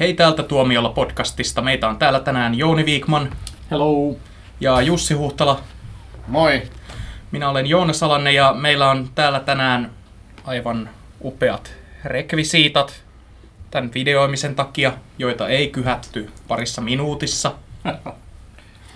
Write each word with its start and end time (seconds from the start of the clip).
Hei 0.00 0.14
täältä 0.14 0.42
Tuomiolla 0.42 0.88
podcastista. 0.88 1.62
Meitä 1.62 1.88
on 1.88 1.98
täällä 1.98 2.20
tänään 2.20 2.54
Jouni 2.54 2.86
Viikman 2.86 3.36
Hello. 3.70 4.16
ja 4.60 4.80
Jussi 4.82 5.14
Huhtala. 5.14 5.60
Moi. 6.26 6.62
Minä 7.30 7.48
olen 7.48 7.66
Joona 7.66 7.92
Salanne 7.92 8.32
ja 8.32 8.52
meillä 8.52 8.90
on 8.90 9.08
täällä 9.14 9.40
tänään 9.40 9.90
aivan 10.44 10.90
upeat 11.24 11.72
rekvisiitat 12.04 13.02
tämän 13.70 13.90
videoimisen 13.94 14.54
takia, 14.54 14.92
joita 15.18 15.48
ei 15.48 15.68
kyhätty 15.68 16.30
parissa 16.48 16.80
minuutissa. 16.80 17.54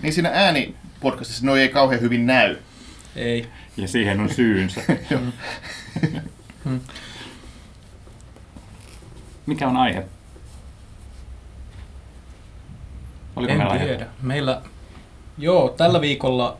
Niin 0.01 0.13
siinä 0.13 0.31
ääni 0.33 0.75
podcastissa 0.99 1.45
noi 1.45 1.61
ei 1.61 1.69
kauhean 1.69 2.01
hyvin 2.01 2.25
näy. 2.25 2.57
Ei. 3.15 3.47
Ja 3.77 3.87
siihen 3.87 4.19
on 4.19 4.29
syynsä. 4.29 4.81
Mikä 9.45 9.67
on 9.67 9.77
aihe? 9.77 10.05
Oliko 13.35 13.51
En 13.51 13.57
meillä 13.57 13.73
aihe? 13.73 13.85
tiedä. 13.85 14.05
Meillä, 14.21 14.61
joo, 15.37 15.69
tällä 15.69 16.01
viikolla 16.01 16.57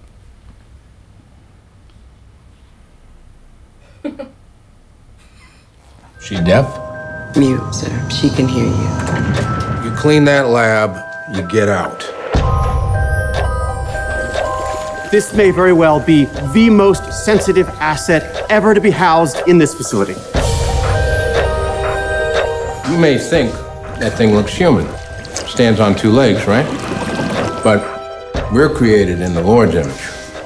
She 6.20 6.36
deaf? 6.46 6.68
Mute, 7.36 7.74
sir. 7.74 7.92
She 8.10 8.30
can 8.30 8.48
hear 8.48 8.66
you. 8.66 9.86
You 9.90 9.96
clean 9.98 10.26
that 10.26 10.48
lab, 10.50 10.96
you 11.36 11.42
get 11.48 11.70
out. 11.70 12.00
This 15.12 15.34
may 15.34 15.52
very 15.52 15.74
well 15.74 16.00
be 16.00 16.26
the 16.54 16.70
most 16.70 17.12
sensitive 17.26 17.68
asset 17.80 18.46
ever 18.50 18.74
to 18.76 18.82
be 18.82 18.92
housed 18.92 19.38
in 19.48 19.58
this 19.58 19.74
facility. 19.74 20.14
You 22.92 22.98
may 22.98 23.18
think 23.18 23.52
that 24.00 24.14
thing 24.18 24.36
looks 24.36 24.54
human. 24.54 24.86
Stands 25.48 25.80
on 25.80 25.96
two 25.96 26.12
legs, 26.12 26.48
right? 26.48 26.66
But 27.64 27.82
we're 28.52 28.74
created 28.74 29.22
in 29.22 29.34
the 29.34 29.44
Lord's 29.44 29.76
image. 29.76 30.02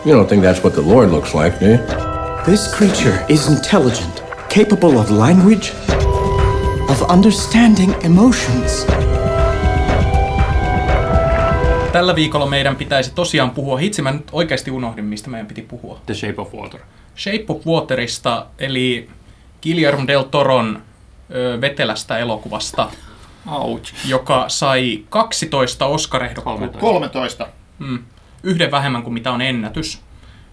You 0.05 0.13
don't 0.13 0.27
think 0.29 0.43
that's 0.43 0.63
what 0.63 0.73
the 0.73 0.81
Lord 0.81 1.09
looks 1.09 1.33
like, 1.33 1.59
do 1.59 1.69
you? 1.69 1.77
This 2.45 2.73
creature 2.75 3.25
is 3.29 3.47
intelligent, 3.47 4.21
capable 4.49 4.97
of 4.99 5.11
language, 5.11 5.71
of 6.89 7.01
understanding 7.09 7.93
emotions. 8.03 8.85
tällä 11.91 12.15
viikolla 12.15 12.45
meidän 12.45 12.75
pitäisi 12.75 13.11
tosiaan 13.15 13.51
puhua, 13.51 13.77
hitsi 13.77 14.01
mä 14.01 14.11
nyt 14.11 14.27
oikeasti 14.31 14.71
unohdin, 14.71 15.05
mistä 15.05 15.29
meidän 15.29 15.47
piti 15.47 15.61
puhua. 15.61 15.99
The 16.05 16.13
Shape 16.13 16.41
of 16.41 16.53
Water. 16.53 16.79
Shape 17.17 17.45
of 17.49 17.65
Waterista, 17.67 18.45
eli 18.59 19.09
Guillermo 19.63 20.07
del 20.07 20.23
Toron 20.23 20.81
ö, 21.31 21.61
vetelästä 21.61 22.17
elokuvasta, 22.17 22.89
Ouch. 23.47 23.93
joka 24.07 24.45
sai 24.47 25.03
12 25.09 25.85
Oscar-ehdokkuutta, 25.85 26.79
13. 26.79 26.79
13. 26.79 27.47
yhden 28.43 28.71
vähemmän 28.71 29.03
kuin 29.03 29.13
mitä 29.13 29.31
on 29.31 29.41
ennätys. 29.41 30.01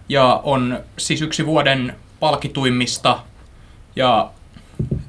Ja 0.09 0.41
on 0.43 0.79
siis 0.97 1.21
yksi 1.21 1.45
vuoden 1.45 1.95
palkituimmista 2.19 3.19
ja 3.95 4.29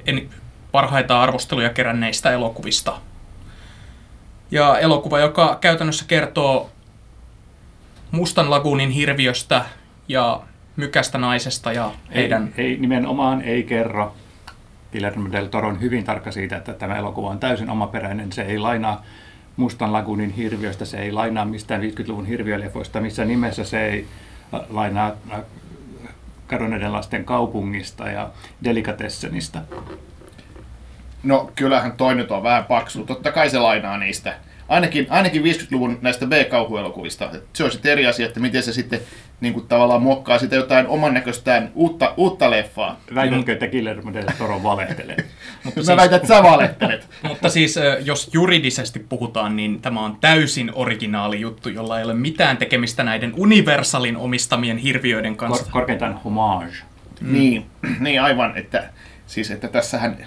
en, 0.07 0.31
parhaita 0.73 1.23
arvosteluja 1.23 1.71
keränneistä 1.71 2.31
elokuvista. 2.31 2.99
Ja 4.51 4.79
elokuva, 4.79 5.19
joka 5.19 5.59
käytännössä 5.61 6.05
kertoo 6.09 6.71
Mustan 8.11 8.51
laguunin 8.51 8.91
hirviöstä 8.91 9.65
ja 10.09 10.41
mykästä 10.77 11.19
naisesta 11.19 11.73
ja 11.73 11.91
heidän... 12.15 12.55
Ei, 12.57 12.65
ei, 12.65 12.77
nimenomaan 12.77 13.43
ei 13.43 13.63
kerro. 13.63 14.15
Guillermo 14.93 15.33
del 15.33 15.47
Toro 15.47 15.69
on 15.69 15.81
hyvin 15.81 16.05
tarkka 16.05 16.33
siitä, 16.33 16.57
että 16.57 16.73
tämä 16.73 16.97
elokuva 16.97 17.31
on 17.31 17.39
täysin 17.39 17.71
omaperäinen. 17.71 18.33
Se 18.33 18.43
ei 18.43 18.59
lainaa 18.59 19.05
Mustan 19.57 19.93
lagunin 19.93 20.31
hirviöstä, 20.31 20.85
se 20.85 20.99
ei 20.99 21.13
lainaa 21.13 21.45
mistään 21.45 21.83
50-luvun 21.83 22.27
hirviöleffoista, 22.27 23.01
missä 23.01 23.25
nimessä 23.25 23.65
se 23.65 23.87
ei 23.87 24.07
äh, 24.55 24.61
lainaa 24.71 25.13
äh, 25.33 25.41
kadonneiden 26.47 26.93
lasten 26.93 27.25
kaupungista 27.25 28.09
ja 28.09 28.31
delikatessenista. 28.65 29.63
No 31.23 31.51
kyllähän 31.55 31.93
toi 31.93 32.15
nyt 32.15 32.31
on 32.31 32.43
vähän 32.43 32.65
paksu. 32.65 33.05
Totta 33.05 33.33
kai 33.33 33.51
se 33.51 33.59
lainaa 33.59 33.99
niistä. 33.99 34.35
Ainakin, 34.69 35.07
ainakin 35.11 35.43
50-luvun 35.43 35.99
näistä 36.03 36.27
B-kauhuelokuvista. 36.27 37.31
Se 37.53 37.65
on 37.65 37.73
sitten 37.73 37.93
eri 37.93 38.07
asia, 38.07 38.27
että 38.27 38.41
miten 38.41 38.63
se 38.63 38.73
sitten 38.73 39.01
niin 39.43 39.55
kuin 39.55 39.69
tavallaan 39.69 40.03
muokkaa 40.03 40.39
sitä 40.39 40.57
jotain 40.57 40.87
oman 40.87 41.15
näköistään 41.15 41.71
uutta, 41.75 42.15
uutta 42.17 42.51
leffaa. 42.51 43.01
Väitätkö, 43.15 43.53
että 43.53 43.67
Guillermo 43.67 44.13
del 44.13 44.25
Toro 44.39 44.63
valehtelee? 44.63 45.17
Mutta 45.65 45.81
Mä 45.87 45.97
väitän, 45.97 46.17
että 46.17 46.29
sä 46.29 46.43
valehtelet. 46.43 47.09
Mutta 47.29 47.49
siis 47.49 47.79
jos 48.05 48.31
juridisesti 48.33 48.99
puhutaan, 48.99 49.57
niin 49.57 49.83
tämä 49.83 50.01
on 50.01 50.17
täysin 50.21 50.71
originaali 50.75 51.41
juttu, 51.41 51.69
jolla 51.69 51.99
ei 51.99 52.05
ole 52.05 52.15
mitään 52.15 52.57
tekemistä 52.57 53.03
näiden 53.03 53.33
Universalin 53.37 54.17
omistamien 54.17 54.79
hirviöiden 54.79 55.37
kanssa. 55.37 55.65
Kor- 55.65 55.73
korkeintaan 55.73 56.21
homage. 56.25 56.75
Niin, 57.21 57.67
niin 58.01 58.23
aivan, 58.23 58.57
että, 58.57 58.91
siis, 59.27 59.51
että 59.51 59.69
tässähän 59.69 60.27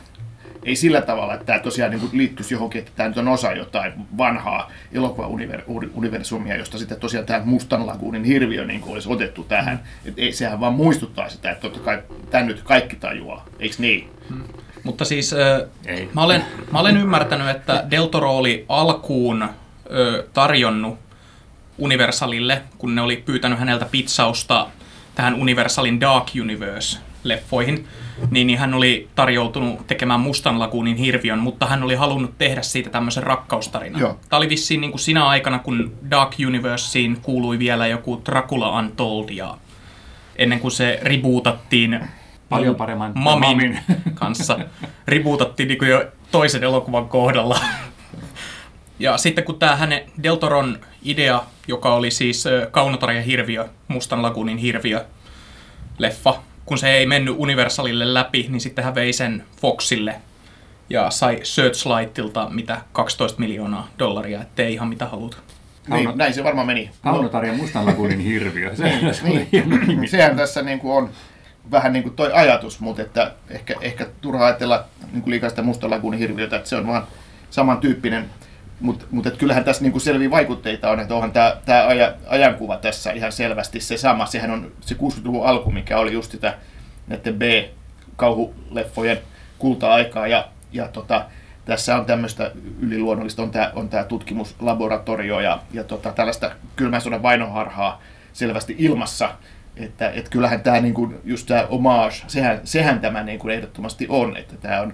ei 0.66 0.76
sillä 0.76 1.02
tavalla, 1.02 1.34
että 1.34 1.46
tämä 1.46 1.60
tosiaan 1.60 1.92
niin 1.92 2.10
liittyisi 2.12 2.54
johonkin, 2.54 2.80
että 2.80 2.92
tämä 2.96 3.10
nyt 3.10 3.18
on 3.18 3.28
osa 3.28 3.52
jotain 3.52 3.94
vanhaa 4.18 4.72
elokuva-universumia, 4.94 6.58
josta 6.58 6.78
sitten 6.78 7.00
tosiaan 7.00 7.26
tämä 7.26 7.42
Mustan 7.46 7.88
laguunin 7.88 8.24
hirviö 8.24 8.66
niin 8.66 8.82
kuin 8.82 8.94
olisi 8.94 9.10
otettu 9.10 9.44
tähän. 9.44 9.84
Et 10.06 10.14
ei, 10.18 10.32
sehän 10.32 10.60
vaan 10.60 10.74
muistuttaa 10.74 11.30
sitä, 11.30 11.52
että 11.52 11.62
totta 11.62 11.80
kai 11.80 12.04
tämän 12.30 12.48
nyt 12.48 12.62
kaikki 12.62 12.96
tajuaa, 12.96 13.46
eikö 13.60 13.76
niin? 13.80 14.10
Mutta 14.84 15.06
siis 15.06 15.34
ö, 15.34 15.68
Ei. 15.86 16.10
mä 16.14 16.24
olen, 16.24 16.46
mä 16.72 16.80
olen 16.80 16.98
ymmärtänyt, 16.98 17.50
että 17.50 17.84
Del 17.92 18.06
Toro 18.06 18.38
oli 18.38 18.66
alkuun 18.70 19.50
ö, 19.92 20.28
tarjonnut 20.34 21.00
Universalille, 21.78 22.62
kun 22.78 22.96
ne 22.96 23.02
oli 23.02 23.18
pyytänyt 23.18 23.60
häneltä 23.60 23.86
pizzausta 23.92 24.68
tähän 25.16 25.34
Universalin 25.34 26.02
Dark 26.02 26.28
Universe-leffoihin, 26.36 27.05
niin, 28.32 28.48
niin 28.48 28.60
hän 28.60 28.74
oli 28.74 29.10
tarjoutunut 29.16 29.88
tekemään 29.88 30.20
Mustan 30.20 30.60
laguunin 30.60 30.98
hirviön, 30.98 31.40
mutta 31.40 31.66
hän 31.66 31.84
oli 31.84 31.96
halunnut 31.96 32.38
tehdä 32.38 32.62
siitä 32.62 32.90
tämmöisen 32.90 33.24
rakkaustarinan. 33.24 34.02
Joo. 34.02 34.20
Tämä 34.30 34.38
oli 34.38 34.50
vissiin 34.50 34.82
niin 34.82 34.92
kuin 34.92 35.00
sinä 35.00 35.26
aikana, 35.26 35.60
kun 35.60 35.94
Dark 36.12 36.36
Universeen 36.48 37.18
kuului 37.22 37.60
vielä 37.60 37.88
joku 37.88 38.22
Dracula 38.26 38.80
Untold 38.80 39.30
ja 39.30 39.58
ennen 40.36 40.60
kuin 40.60 40.72
se 40.72 41.00
rebootattiin 41.02 42.00
Paljon 42.50 42.76
paremman 42.76 43.12
Mamin, 43.16 43.50
Mamin. 43.50 43.80
kanssa. 44.14 44.60
Rebootattiin 45.08 45.68
niin 45.68 45.88
jo 45.88 46.06
toisen 46.32 46.64
elokuvan 46.64 47.10
kohdalla. 47.10 47.60
Ja 49.00 49.18
sitten 49.18 49.44
kun 49.44 49.60
tämä 49.60 49.76
hänen 49.76 50.02
Del 50.24 50.36
Toron 50.36 50.80
idea, 51.04 51.44
joka 51.68 51.94
oli 51.94 52.12
siis 52.12 52.46
ö, 52.46 52.68
Kaunotarjan 52.72 53.24
hirviö, 53.24 53.66
Mustan 53.88 54.22
lagunin 54.22 54.58
hirviö, 54.58 55.06
leffa, 55.98 56.36
kun 56.66 56.78
se 56.78 56.92
ei 56.92 57.06
mennyt 57.06 57.36
Universalille 57.38 58.14
läpi, 58.14 58.46
niin 58.50 58.62
sitten 58.62 58.86
hän 58.86 58.96
vei 58.96 59.14
sen 59.14 59.44
Foxille 59.62 60.16
ja 60.90 61.10
sai 61.10 61.40
Searchlightilta 61.44 62.50
mitä 62.50 62.82
12 62.92 63.40
miljoonaa 63.40 63.88
dollaria, 64.00 64.42
ettei 64.42 64.74
ihan 64.74 64.88
mitä 64.88 65.06
haluta. 65.06 65.38
Niin, 65.88 66.10
näin 66.16 66.34
se 66.34 66.44
varmaan 66.44 66.68
meni. 66.68 66.92
Kaunotarja 67.04 67.54
Mustan 67.54 67.86
lagunin 67.86 68.20
hirviö. 68.20 68.76
Se, 68.76 69.14
se 69.14 69.24
Niin. 69.24 69.48
hieno 69.52 69.78
nimi. 69.88 70.08
Sehän 70.08 70.36
tässä 70.36 70.62
niin 70.62 70.80
kuin 70.80 70.94
on 70.98 71.10
vähän 71.72 71.94
niin 71.94 72.04
kuin 72.04 72.16
toi 72.16 72.32
ajatus, 72.34 72.80
mutta 72.80 73.02
että 73.02 73.32
ehkä, 73.50 73.74
ehkä 73.82 74.08
turha 74.22 74.46
ajatella 74.46 74.86
niin 75.12 75.22
kuin 75.22 75.32
liikaa 75.32 75.50
sitä 75.50 75.62
Mustan 75.62 75.90
laguunin 75.90 76.20
hirviötä, 76.20 76.56
että 76.56 76.70
se 76.70 76.76
on 76.76 76.88
vaan 76.88 77.08
samantyyppinen. 77.50 78.26
Mutta 78.80 79.06
mut 79.12 79.26
kyllähän 79.38 79.64
tässä 79.64 79.84
niinku 79.84 80.00
selviä 80.00 80.32
vaikutteita 80.32 80.90
on, 80.90 81.00
että 81.00 81.16
onhan 81.16 81.32
tämä 81.32 81.88
aja, 81.88 82.14
ajankuva 82.28 82.78
tässä 82.78 83.12
ihan 83.12 83.32
selvästi 83.32 83.80
se 83.80 83.98
sama. 83.98 84.26
Sehän 84.26 84.52
on 84.52 84.72
se 84.82 84.96
60-luvun 84.96 85.46
alku, 85.46 85.72
mikä 85.72 85.98
oli 85.98 86.14
just 86.14 86.32
sitä 86.32 86.58
näiden 87.08 87.36
B-kauhuleffojen 87.36 89.20
kulta-aikaa. 89.60 90.28
Ja, 90.28 90.48
ja 90.72 90.88
tota, 90.88 91.26
tässä 91.66 91.96
on 91.96 92.06
tämmöistä 92.06 92.52
yliluonnollista, 92.80 93.44
on 93.44 93.52
tämä 93.52 93.72
on 93.76 93.90
tää 93.90 94.04
tutkimuslaboratorio 94.04 95.40
ja, 95.40 95.60
ja 95.74 95.84
tota, 95.84 96.12
tällaista 96.12 96.52
kylmän 96.76 97.02
sodan 97.02 97.24
vainoharhaa 97.24 98.02
selvästi 98.34 98.76
ilmassa. 98.78 99.30
Että 99.76 100.10
et 100.10 100.30
kyllähän 100.30 100.62
tämä 100.62 100.80
niinku, 100.80 101.14
just 101.24 101.48
tämä 101.48 101.68
homage, 101.72 102.16
sehän, 102.28 102.60
sehän 102.64 103.00
tämä 103.00 103.24
niinku 103.24 103.50
ehdottomasti 103.50 104.06
on, 104.10 104.38
että 104.38 104.56
tämä 104.58 104.82
on 104.82 104.94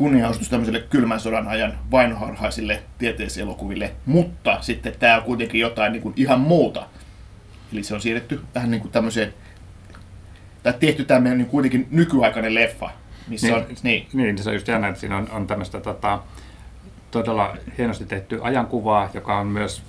kunnianosoitus 0.00 0.48
tämmöiselle 0.48 0.80
kylmän 0.80 1.20
sodan 1.20 1.48
ajan 1.48 1.78
vainoharhaisille 1.90 2.82
tieteiselokuville, 2.98 3.92
mutta 4.06 4.58
sitten 4.60 4.92
tämä 4.98 5.16
on 5.16 5.22
kuitenkin 5.22 5.60
jotain 5.60 5.92
niin 5.92 6.02
kuin 6.02 6.14
ihan 6.16 6.40
muuta. 6.40 6.86
Eli 7.72 7.82
se 7.82 7.94
on 7.94 8.00
siirretty 8.00 8.40
vähän 8.54 8.70
niin 8.70 8.80
kuin 8.80 8.92
tämmöiseen, 8.92 9.34
tai 10.62 10.74
tehty 10.80 11.04
tämmöinen 11.04 11.38
niin 11.38 11.48
kuitenkin 11.48 11.88
nykyaikainen 11.90 12.54
leffa, 12.54 12.90
missä 13.28 13.46
Niin, 13.46 13.56
on, 13.56 13.66
niin, 13.82 14.06
niin, 14.12 14.38
se 14.38 14.48
on 14.48 14.54
just 14.54 14.68
jännä, 14.68 14.88
että 14.88 15.00
siinä 15.00 15.16
on, 15.16 15.30
on 15.30 15.46
tämmöistä 15.46 15.80
tota, 15.80 16.18
todella 17.10 17.56
hienosti 17.78 18.04
tehty 18.04 18.40
ajankuvaa, 18.42 19.10
joka 19.14 19.38
on 19.38 19.46
myös 19.46 19.82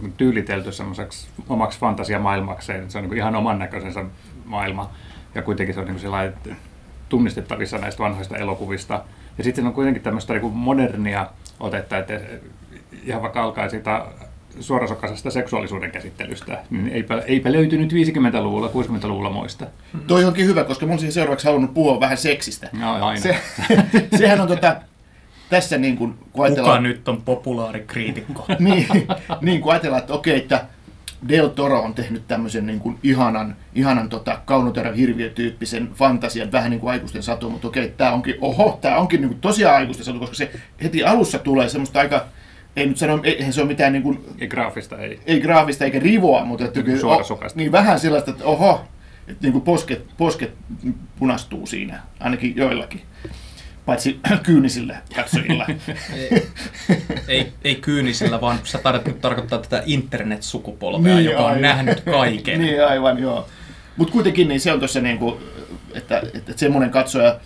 niin 0.00 0.12
tyylitelty 0.12 0.72
semmoiseksi 0.72 1.28
omaksi 1.48 1.78
fantasiamaailmakseen. 1.78 2.90
Se 2.90 2.98
on 2.98 3.04
niin 3.04 3.16
ihan 3.16 3.36
oman 3.36 3.58
näköisensä 3.58 4.04
maailma. 4.44 4.90
Ja 5.34 5.42
kuitenkin 5.42 5.74
se 5.74 5.80
on 5.80 5.86
niin 5.86 6.00
sellainen 6.00 6.34
tunnistettavissa 7.08 7.78
näistä 7.78 8.02
vanhoista 8.02 8.36
elokuvista. 8.36 9.04
Ja 9.38 9.44
sitten 9.44 9.66
on 9.66 9.72
kuitenkin 9.72 10.02
tämmöistä 10.02 10.32
niin 10.32 10.52
modernia 10.52 11.26
otetta, 11.60 11.98
että 11.98 12.20
ihan 13.04 13.22
vaikka 13.22 13.42
alkaa 13.42 13.68
sitä 13.68 14.06
suorasokaisesta 14.60 15.30
seksuaalisuuden 15.30 15.90
käsittelystä, 15.90 16.58
niin 16.70 16.88
eipä, 16.88 17.22
eipä 17.26 17.52
löytynyt 17.52 17.92
50-luvulla, 17.92 18.68
60-luvulla 18.68 19.30
moista. 19.30 19.66
Toi 20.06 20.24
onkin 20.24 20.46
hyvä, 20.46 20.64
koska 20.64 20.86
mä 20.86 20.92
olisin 20.92 21.12
seuraavaksi 21.12 21.46
halunnut 21.46 21.74
puhua 21.74 22.00
vähän 22.00 22.16
seksistä. 22.16 22.68
No, 22.72 23.06
aina. 23.06 23.20
Se, 23.20 23.36
sehän 24.18 24.40
on 24.40 24.48
tota, 24.48 24.76
tässä 25.50 25.78
niin 25.78 25.96
kuin, 25.96 26.14
kun 26.14 26.28
Kuka 26.32 26.42
ajatellaan... 26.42 26.82
nyt 26.82 27.08
on 27.08 27.22
populaarikriitikko? 27.22 28.46
niin, 28.58 28.86
niin 29.40 29.60
kun 29.60 29.72
ajatellaan, 29.72 30.00
että 30.00 30.14
okei, 30.14 30.36
että 30.36 30.66
Del 31.28 31.48
Toro 31.48 31.80
on 31.80 31.94
tehnyt 31.94 32.28
tämmöisen 32.28 32.66
niin 32.66 32.80
kuin 32.80 32.98
ihanan, 33.02 33.56
ihanan 33.74 34.08
tota, 34.08 34.40
kaunoterä 34.44 34.92
hirviötyyppisen 34.92 35.88
fantasian, 35.94 36.52
vähän 36.52 36.70
niin 36.70 36.80
kuin 36.80 36.90
aikuisten 36.90 37.22
satu, 37.22 37.50
mutta 37.50 37.68
okei, 37.68 37.88
tämä 37.96 38.12
onkin, 38.12 38.34
oho, 38.40 38.78
tämä 38.80 38.96
onkin 38.96 39.20
niin 39.20 39.28
kuin 39.28 39.40
tosiaan 39.40 39.76
aikuisten 39.76 40.04
satu, 40.06 40.18
koska 40.18 40.34
se 40.36 40.50
heti 40.82 41.04
alussa 41.04 41.38
tulee 41.38 41.68
semmoista 41.68 42.00
aika, 42.00 42.24
ei 42.76 42.86
nyt 42.86 42.96
sano, 42.96 43.20
eihän 43.22 43.52
se 43.52 43.60
ole 43.60 43.68
mitään 43.68 43.92
niin 43.92 44.02
kuin, 44.02 44.24
Ei 44.38 44.48
graafista, 44.48 44.98
ei. 44.98 45.20
ei 45.26 45.40
graafista 45.40 45.84
eikä 45.84 45.98
rivoa, 45.98 46.44
mutta 46.44 46.64
että, 46.64 46.82
Niin 46.82 47.00
suorasukaista. 47.00 47.56
niin 47.58 47.72
vähän 47.72 48.00
sellaista, 48.00 48.30
että 48.30 48.44
oho, 48.44 48.84
että 49.28 49.42
niin 49.42 49.52
kuin 49.52 49.62
posket, 49.62 50.04
posket 50.18 50.54
punastuu 51.18 51.66
siinä, 51.66 52.02
ainakin 52.20 52.56
joillakin, 52.56 53.00
paitsi 53.86 54.20
kyynisillä 54.46 54.96
katsojilla. 55.16 55.66
ei, 57.28 57.52
ei 57.64 57.74
kyynisillä, 57.74 58.40
vaan 58.40 58.58
sä 58.64 58.78
tarvitset 58.78 59.12
nyt 59.14 59.20
tarkoittaa 59.20 59.58
tätä 59.58 59.82
internet-sukupolvea, 59.86 61.14
Niin, 61.14 61.24
joka 61.24 61.38
on 61.42 61.46
aivan. 61.46 61.62
nähnyt 61.62 62.00
kaiken. 62.00 62.60
niin, 62.62 62.86
aivan, 62.86 63.18
joo. 63.18 63.46
Mutta 63.96 64.12
kuitenkin 64.12 64.48
niin 64.48 64.60
se 64.60 64.72
on 64.72 64.78
tuossa 64.78 65.00
niin 65.00 65.18
kuin, 65.18 65.36
että, 65.94 66.18
että, 66.18 66.38
että 66.38 66.52
semmoinen 66.56 66.90
katsoja, 66.90 67.38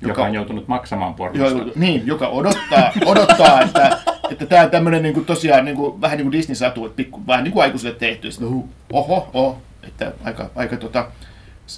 Joka 0.00 0.24
on 0.24 0.34
joutunut 0.34 0.68
maksamaan 0.68 1.10
jo, 1.10 1.16
pornosta. 1.16 1.72
niin, 1.76 2.06
joka 2.06 2.28
odottaa, 2.28 2.92
odottaa 3.06 3.60
että, 3.60 3.98
että 4.30 4.46
tämä 4.46 4.68
tämmöinen 4.68 5.02
niin 5.02 5.14
kuin, 5.14 5.26
tosiaan 5.26 5.64
niin 5.64 5.76
kuin, 5.76 6.00
vähän 6.00 6.16
niin 6.16 6.24
kuin 6.24 6.32
Disney-satu, 6.32 6.86
että 6.86 6.96
pikku, 6.96 7.26
vähän 7.26 7.44
niin 7.44 7.52
kuin 7.52 7.62
aikuisille 7.62 7.94
tehty. 7.94 8.30
Sitten, 8.32 8.64
oho, 8.92 9.30
oho, 9.34 9.62
että 9.82 10.12
aika, 10.24 10.50
aika 10.54 10.76
tota, 10.76 11.08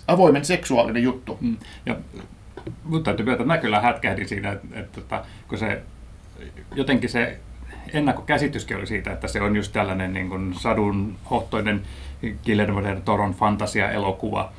avoimen 0.09 0.45
seksuaalinen 0.45 1.03
juttu. 1.03 1.39
Mm. 1.41 1.57
Ja, 1.87 1.97
mutta 2.85 3.05
täytyy 3.05 3.25
myöntää, 3.27 3.43
että 3.45 3.55
mä 3.55 3.59
kyllä 3.59 3.81
hätkähdin 3.81 4.29
siinä, 4.29 4.53
että, 4.53 4.67
että, 4.81 5.01
että 5.01 5.23
kun 5.49 5.59
se 5.59 5.83
jotenkin 6.75 7.11
se 7.11 7.39
ennakkokäsityskin 7.93 8.77
oli 8.77 8.87
siitä, 8.87 9.13
että 9.13 9.29
se 9.29 9.41
on 9.41 9.57
just 9.57 9.73
tällainen 9.73 10.13
niin 10.13 10.29
kuin 10.29 10.55
sadun 10.55 11.17
hohtoinen 11.31 11.83
Guillermo 12.45 12.83
del 12.83 13.01
Toron 13.05 13.35
fantasia-elokuva. 13.35 14.53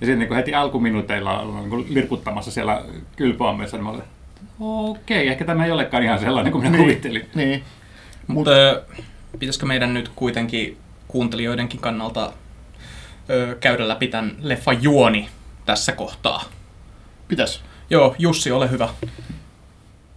Ja 0.00 0.06
sitten 0.06 0.18
niin 0.18 0.34
heti 0.34 0.54
alkuminuuteilla 0.54 1.40
ollaan 1.40 1.60
niin 1.60 1.70
kuin 1.70 1.86
lirkuttamassa 1.94 2.50
siellä 2.50 2.82
kylpyaamessa, 3.16 3.76
niin 3.76 3.84
mä 3.84 3.90
olin, 3.90 4.02
okei, 4.60 5.28
ehkä 5.28 5.44
tämä 5.44 5.64
ei 5.64 5.72
olekaan 5.72 6.02
ihan 6.02 6.18
sellainen 6.18 6.52
kuin 6.52 6.64
minä 6.64 6.76
Niin, 6.76 6.82
kuvittelin. 6.84 7.28
niin. 7.34 7.62
Mutta 8.26 8.50
pitäisikö 9.38 9.66
meidän 9.66 9.94
nyt 9.94 10.08
kuitenkin 10.16 10.76
kuuntelijoidenkin 11.08 11.80
kannalta 11.80 12.32
ö, 13.30 13.56
käydä 13.60 13.88
läpi 13.88 14.08
tämän 14.08 14.36
leffan 14.40 14.82
juoni 14.82 15.28
tässä 15.66 15.92
kohtaa? 15.92 16.44
Pitäis. 17.28 17.62
Joo, 17.90 18.14
Jussi, 18.18 18.50
ole 18.50 18.70
hyvä. 18.70 18.88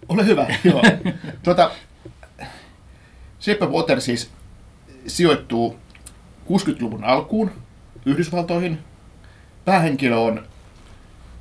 Ole 0.10 0.26
hyvä, 0.26 0.48
joo. 0.64 0.82
tuota, 1.44 1.72
Shape 3.42 3.66
of 3.66 3.72
Water 3.72 4.02
siis 4.02 4.32
sijoittuu 5.08 5.80
60-luvun 6.50 7.04
alkuun 7.04 7.52
Yhdysvaltoihin. 8.06 8.80
Päähenkilö 9.66 10.18
on 10.18 10.48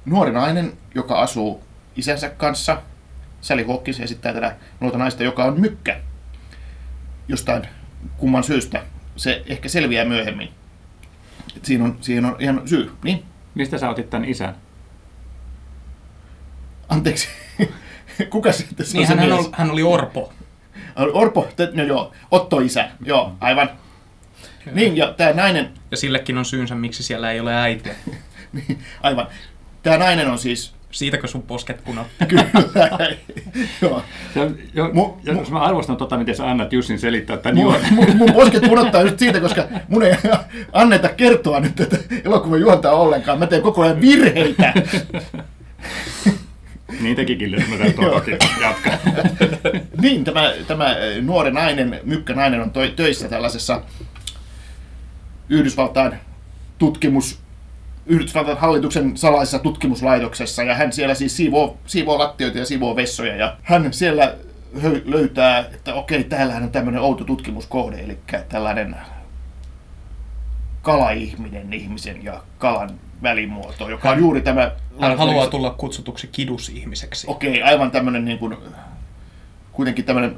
nuori 0.04 0.32
nainen, 0.32 0.72
joka 0.94 1.20
asuu 1.20 1.64
isänsä 1.96 2.28
kanssa. 2.28 2.82
Sally 3.40 3.64
Hawkins 3.64 4.00
esittää 4.00 4.32
tätä 4.32 4.56
nuorta 4.80 4.98
naista, 4.98 5.22
joka 5.22 5.44
on 5.44 5.60
mykkä. 5.60 6.00
Jostain 7.28 7.62
kumman 8.16 8.44
syystä. 8.44 8.82
Se 9.16 9.42
ehkä 9.46 9.68
selviää 9.68 10.04
myöhemmin. 10.04 10.48
Et 11.56 11.64
siinä, 11.64 11.84
on, 11.84 11.98
siihen 12.00 12.24
on 12.24 12.36
ihan 12.38 12.68
syy. 12.68 12.92
Niin? 13.04 13.24
Mistä 13.54 13.78
sä 13.78 13.90
otit 13.90 14.10
tämän 14.10 14.28
isän? 14.28 14.54
Anteeksi. 16.90 17.28
Kuka 18.30 18.52
se 18.52 18.64
tässä 18.76 18.98
Niin, 18.98 19.00
on 19.02 19.06
se 19.06 19.14
hän, 19.14 19.18
hän, 19.18 19.28
mies? 19.28 19.46
oli, 19.46 19.54
hän 19.56 19.70
oli 19.70 19.82
Orpo. 19.82 20.32
Orpo, 21.12 21.48
te, 21.56 21.68
no 21.72 21.82
joo, 21.84 22.12
Otto 22.30 22.60
isä, 22.60 22.88
joo, 23.04 23.32
aivan. 23.40 23.70
Niin, 24.72 24.96
ja 24.96 25.14
tämä 25.16 25.32
nainen, 25.32 25.70
Ja 25.90 25.96
sillekin 25.96 26.38
on 26.38 26.44
syynsä, 26.44 26.74
miksi 26.74 27.02
siellä 27.02 27.30
ei 27.32 27.40
ole 27.40 27.54
äitiä. 27.54 27.94
niin, 28.52 28.78
aivan, 29.02 29.26
tämä 29.82 29.98
nainen 29.98 30.30
on 30.30 30.38
siis, 30.38 30.74
Siitäkö 30.90 31.26
sun 31.26 31.42
posket 31.42 31.84
punot? 31.84 32.06
kyllä, 32.28 32.44
joo. 33.82 34.02
Se 34.34 34.40
on, 34.40 34.56
jo, 34.74 34.86
Mu- 34.88 35.20
ja 35.24 35.32
mu- 35.32 35.50
mä 35.50 35.60
arvostan 35.60 35.96
tota, 35.96 36.18
miten 36.18 36.36
sä 36.36 36.50
annat 36.50 36.72
Jussin 36.72 36.98
selittää 36.98 37.36
tämän 37.36 37.56
Mun, 37.56 37.64
juon. 37.64 37.80
mun, 37.90 38.16
mun 38.16 38.32
posket 38.32 38.62
punottaa 38.62 39.02
just 39.02 39.18
siitä, 39.18 39.40
koska 39.40 39.64
mun 39.88 40.02
ei 40.02 40.14
anneta 40.72 41.08
kertoa 41.08 41.60
nyt 41.60 41.74
tätä 41.74 41.96
elokuvan 42.24 42.60
juontaa 42.60 42.92
ollenkaan. 42.92 43.38
Mä 43.38 43.46
teen 43.46 43.62
koko 43.62 43.82
ajan 43.82 44.00
virheitä. 44.00 44.72
Niin 47.00 47.16
tekikin 47.16 47.50
Guillermo 47.50 47.78
del 47.78 47.90
Torokin. 47.90 48.38
Jatka. 48.60 48.90
Niin, 50.00 50.24
tämä, 50.24 50.52
tämä 50.66 50.96
nuori 51.22 51.50
nainen, 51.50 52.00
mykkä 52.04 52.34
nainen 52.34 52.60
on 52.60 52.72
töissä 52.96 53.28
tällaisessa 53.28 53.82
Yhdysvaltain 55.48 56.12
tutkimus, 56.78 57.40
Yhdysvaltain 58.06 58.58
hallituksen 58.58 59.16
salaisessa 59.16 59.58
tutkimuslaitoksessa 59.58 60.62
ja 60.62 60.74
hän 60.74 60.92
siellä 60.92 61.14
siis 61.14 61.36
siivoo, 61.36 61.78
siivoo 61.86 62.18
lattioita 62.18 62.58
ja 62.58 62.66
siivoo 62.66 62.96
vessoja 62.96 63.36
ja 63.36 63.56
hän 63.62 63.92
siellä 63.92 64.36
löytää, 65.04 65.58
että 65.58 65.94
okei, 65.94 66.24
täällähän 66.24 66.62
on 66.62 66.70
tämmöinen 66.70 67.00
outo 67.00 67.24
tutkimuskohde, 67.24 67.98
eli 67.98 68.18
tällainen 68.48 68.96
kalaihminen 70.82 71.72
ihmisen 71.72 72.24
ja 72.24 72.42
kalan 72.58 72.90
välimuoto, 73.22 73.88
joka 73.88 74.10
on 74.10 74.18
juuri 74.18 74.40
tämä... 74.40 74.72
Hän 75.00 75.18
haluaa 75.18 75.46
tulla 75.46 75.70
kutsutuksi 75.70 76.26
kidusihmiseksi. 76.26 77.26
Okei, 77.30 77.62
aivan 77.62 77.90
tämmöinen 77.90 78.24
niin 78.24 78.38
kuin, 78.38 78.56
kuitenkin 79.72 80.04
tämmöinen 80.04 80.36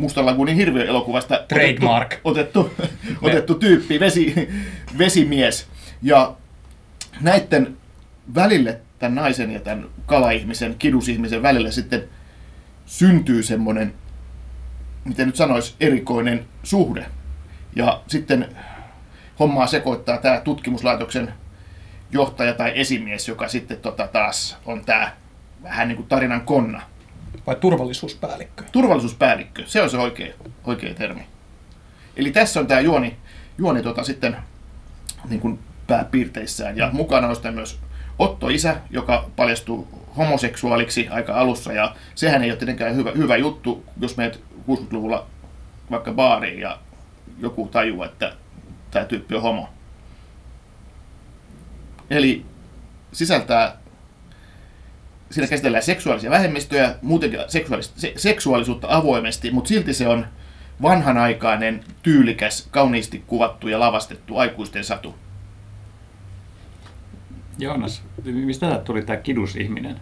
Mustan 0.00 0.26
lagunin 0.26 0.56
hirviö-elokuvasta 0.56 1.44
Trademark. 1.48 2.20
otettu, 2.24 2.60
otettu, 2.60 2.96
otettu 3.26 3.54
tyyppi, 3.54 4.00
vesi, 4.00 4.48
vesimies. 4.98 5.66
Ja 6.02 6.34
näiden 7.20 7.76
välille, 8.34 8.80
tämän 8.98 9.14
naisen 9.14 9.50
ja 9.50 9.60
tämän 9.60 9.86
kalaihmisen, 10.06 10.74
kidusihmisen 10.78 11.42
välille 11.42 11.72
sitten 11.72 12.04
syntyy 12.86 13.42
semmoinen, 13.42 13.94
miten 15.04 15.26
nyt 15.26 15.36
sanoisi, 15.36 15.74
erikoinen 15.80 16.44
suhde. 16.62 17.06
Ja 17.76 18.02
sitten 18.06 18.56
hommaa 19.38 19.66
sekoittaa 19.66 20.18
tämä 20.18 20.40
tutkimuslaitoksen 20.40 21.32
johtaja 22.12 22.54
tai 22.54 22.72
esimies, 22.74 23.28
joka 23.28 23.48
sitten 23.48 23.80
tota 23.80 24.06
taas 24.06 24.56
on 24.66 24.84
tämä 24.84 25.12
vähän 25.62 25.88
niin 25.88 25.96
kuin 25.96 26.08
tarinan 26.08 26.40
konna. 26.40 26.82
Vai 27.46 27.56
turvallisuuspäällikkö? 27.56 28.64
Turvallisuuspäällikkö, 28.72 29.62
se 29.66 29.82
on 29.82 29.90
se 29.90 29.98
oikea, 29.98 30.34
oikea 30.64 30.94
termi. 30.94 31.26
Eli 32.16 32.30
tässä 32.30 32.60
on 32.60 32.66
tämä 32.66 32.80
juoni, 32.80 33.16
juoni 33.58 33.82
tota 33.82 34.04
sitten 34.04 34.36
niin 35.28 35.40
kuin 35.40 35.58
pääpiirteissään. 35.86 36.76
Ja 36.76 36.90
mukana 36.92 37.28
on 37.28 37.34
sitten 37.34 37.54
myös 37.54 37.80
Otto 38.18 38.48
isä, 38.48 38.76
joka 38.90 39.30
paljastuu 39.36 39.88
homoseksuaaliksi 40.16 41.08
aika 41.08 41.34
alussa. 41.34 41.72
Ja 41.72 41.94
sehän 42.14 42.42
ei 42.42 42.50
ole 42.50 42.58
tietenkään 42.58 42.96
hyvä, 42.96 43.10
hyvä 43.16 43.36
juttu, 43.36 43.84
jos 44.00 44.16
meet 44.16 44.40
60-luvulla 44.68 45.26
vaikka 45.90 46.12
baariin 46.12 46.60
ja 46.60 46.78
joku 47.38 47.68
tajuaa, 47.68 48.06
että 48.06 48.32
tämä 48.90 49.04
tyyppi 49.04 49.34
on 49.34 49.42
homo. 49.42 49.68
Eli 52.10 52.44
sisältää 53.12 53.76
siinä 55.30 55.48
käsitellään 55.48 55.82
seksuaalisia 55.82 56.30
vähemmistöjä, 56.30 56.94
muutenkin 57.02 57.40
seksuaalis- 57.40 57.92
se, 57.96 58.12
seksuaalisuutta 58.16 58.86
avoimesti, 58.90 59.50
mutta 59.50 59.68
silti 59.68 59.94
se 59.94 60.08
on 60.08 60.26
vanhanaikainen, 60.82 61.84
tyylikäs, 62.02 62.68
kauniisti 62.70 63.24
kuvattu 63.26 63.68
ja 63.68 63.80
lavastettu 63.80 64.36
aikuisten 64.36 64.84
satu. 64.84 65.14
Joonas, 67.58 68.02
mistä 68.24 68.66
täältä 68.66 68.84
tuli 68.84 69.02
tämä 69.02 69.16
kidusihminen? 69.16 70.00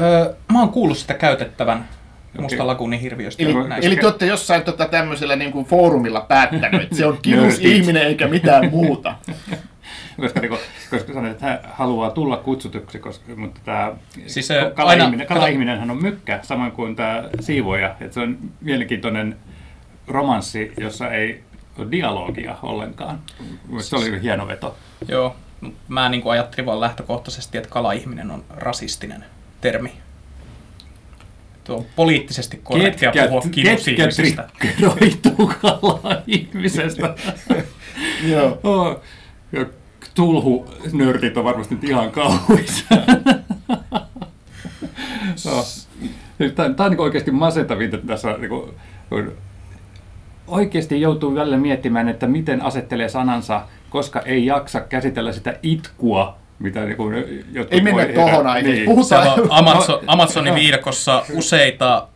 Öö, 0.00 0.34
mä 0.52 0.60
oon 0.60 0.68
kuullut 0.68 0.98
sitä 0.98 1.14
käytettävän 1.14 1.88
Okei. 2.34 2.42
Musta 2.42 2.66
lagunin 2.66 3.00
hirviöstä. 3.00 3.42
Eli, 3.42 3.54
eli 3.82 3.96
te 3.96 4.06
olette 4.06 4.26
jossain 4.26 4.62
tota, 4.62 4.88
tämmöisellä 4.88 5.36
niin 5.36 5.52
kuin 5.52 5.66
foorumilla 5.66 6.20
päättänyt, 6.20 6.82
että 6.82 6.96
se 6.96 7.06
on 7.06 7.18
kidusihminen 7.22 8.02
eikä 8.02 8.28
mitään 8.28 8.70
muuta. 8.70 9.14
Koska, 10.20 10.40
niinku, 10.40 10.58
koska 10.90 11.12
sanoit, 11.12 11.32
että 11.32 11.46
hän 11.46 11.58
haluaa 11.72 12.10
tulla 12.10 12.36
kutsutuksi, 12.36 12.98
koska, 12.98 13.36
mutta 13.36 13.60
tämä 13.64 13.92
Siis, 14.26 14.50
ä, 14.50 14.70
kalaihminen, 14.74 15.20
aina- 15.20 15.26
kalaihminenhän 15.26 15.90
on 15.90 16.02
mykkä, 16.02 16.40
samoin 16.42 16.72
kuin 16.72 16.96
tämä 16.96 17.24
siivoja. 17.40 17.94
Että 18.00 18.14
se 18.14 18.20
on 18.20 18.38
mielenkiintoinen 18.60 19.36
romanssi, 20.06 20.72
jossa 20.78 21.10
ei 21.10 21.44
ole 21.78 21.90
dialogia 21.90 22.56
ollenkaan. 22.62 23.18
Se 23.78 23.96
oli 23.96 24.22
hieno 24.22 24.46
veto. 24.46 24.76
Joo, 25.08 25.36
mä 25.88 26.08
niin 26.08 26.22
kuin 26.22 26.32
ajattelin 26.32 26.66
vaan 26.66 26.80
lähtökohtaisesti, 26.80 27.58
että 27.58 27.70
kalaihminen 27.70 28.30
on 28.30 28.44
rasistinen 28.50 29.24
termi. 29.60 29.92
Tuo 31.64 31.76
on 31.76 31.86
poliittisesti 31.96 32.60
korrektia 32.62 33.12
Ketkä, 33.12 33.28
puhua 33.28 33.42
ketkä 33.50 34.08
triggeroituu 34.08 35.52
kalaa 35.62 36.16
ihmisestä? 36.26 37.14
Joo. 38.30 38.60
Oh, 38.64 39.02
tulhu-nörtit 40.14 41.36
on 41.36 41.44
varmasti 41.44 41.78
ihan 41.82 42.10
kauhuissa. 42.10 42.84
oh. 45.46 45.66
Tämä, 46.54 46.74
tämä 46.74 46.86
on 46.86 46.90
niin 46.90 47.00
oikeasti 47.00 47.30
masentavinta 47.30 47.98
tässä. 47.98 48.36
Niin 48.38 48.48
kuin, 48.48 48.70
kun 49.08 49.32
oikeasti 50.46 51.00
joutuu 51.00 51.34
välillä 51.34 51.56
miettimään, 51.56 52.08
että 52.08 52.26
miten 52.26 52.62
asettelee 52.62 53.08
sanansa, 53.08 53.62
koska 53.90 54.20
ei 54.20 54.46
jaksa 54.46 54.80
käsitellä 54.80 55.32
sitä 55.32 55.58
itkua, 55.62 56.36
mitä 56.58 56.84
niin 56.84 56.96
kuin, 56.96 57.14
jotkut 57.52 57.72
Ei 57.74 57.80
mennä 57.80 58.06
tohon 58.06 58.46
aiheeseen. 58.46 58.76
Niin. 58.76 58.96
Puhutaan- 58.96 59.40
on 59.40 59.46
Amazon, 59.58 60.00
Amazonin 60.06 60.54
viidakossa 60.54 61.24
useita 61.32 62.08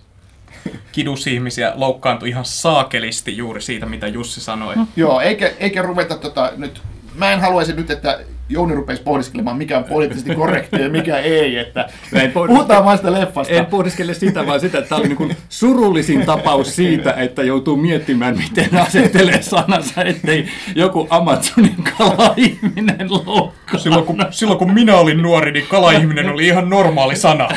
kidusihmisiä 0.92 1.72
loukkaantui 1.74 2.28
ihan 2.28 2.44
saakelisti 2.44 3.36
juuri 3.36 3.62
siitä, 3.62 3.86
mitä 3.86 4.06
Jussi 4.06 4.40
sanoi. 4.40 4.74
Joo, 4.96 5.20
eikä, 5.20 5.50
eikä 5.60 5.82
ruveta 5.82 6.16
tota, 6.16 6.52
nyt, 6.56 6.82
mä 7.14 7.32
en 7.32 7.40
haluaisi 7.40 7.72
nyt, 7.72 7.90
että 7.90 8.18
Jouni 8.48 8.74
rupeisi 8.74 9.02
pohdiskelemaan, 9.02 9.56
mikä 9.56 9.78
on 9.78 9.84
poliittisesti 9.84 10.34
korrektia 10.34 10.80
ja 10.80 10.88
mikä 10.88 11.18
ei, 11.18 11.58
että 11.58 11.88
en 12.12 12.32
puhutaan 12.32 12.84
vaan 12.84 12.96
sitä 12.96 13.12
leffasta. 13.12 13.52
En 13.52 13.66
pohdiskele 13.66 14.14
sitä, 14.14 14.46
vaan 14.46 14.60
sitä, 14.60 14.78
että 14.78 14.88
tämä 14.88 14.98
oli 14.98 15.08
niin 15.08 15.36
surullisin 15.48 16.26
tapaus 16.26 16.76
siitä, 16.76 17.12
että 17.12 17.42
joutuu 17.42 17.76
miettimään, 17.76 18.38
miten 18.38 18.80
asettelee 18.80 19.42
sanansa, 19.42 20.02
ettei 20.02 20.48
joku 20.74 21.06
Amazonin 21.10 21.84
kala-ihminen 21.98 23.06
loukkaa. 23.10 23.80
Silloin 23.80 24.04
kun, 24.04 24.26
silloin 24.30 24.58
kun 24.58 24.74
minä 24.74 24.96
olin 24.96 25.22
nuori, 25.22 25.52
niin 25.52 25.66
kalaihminen 25.66 26.30
oli 26.30 26.46
ihan 26.46 26.70
normaali 26.70 27.16
sana. 27.16 27.48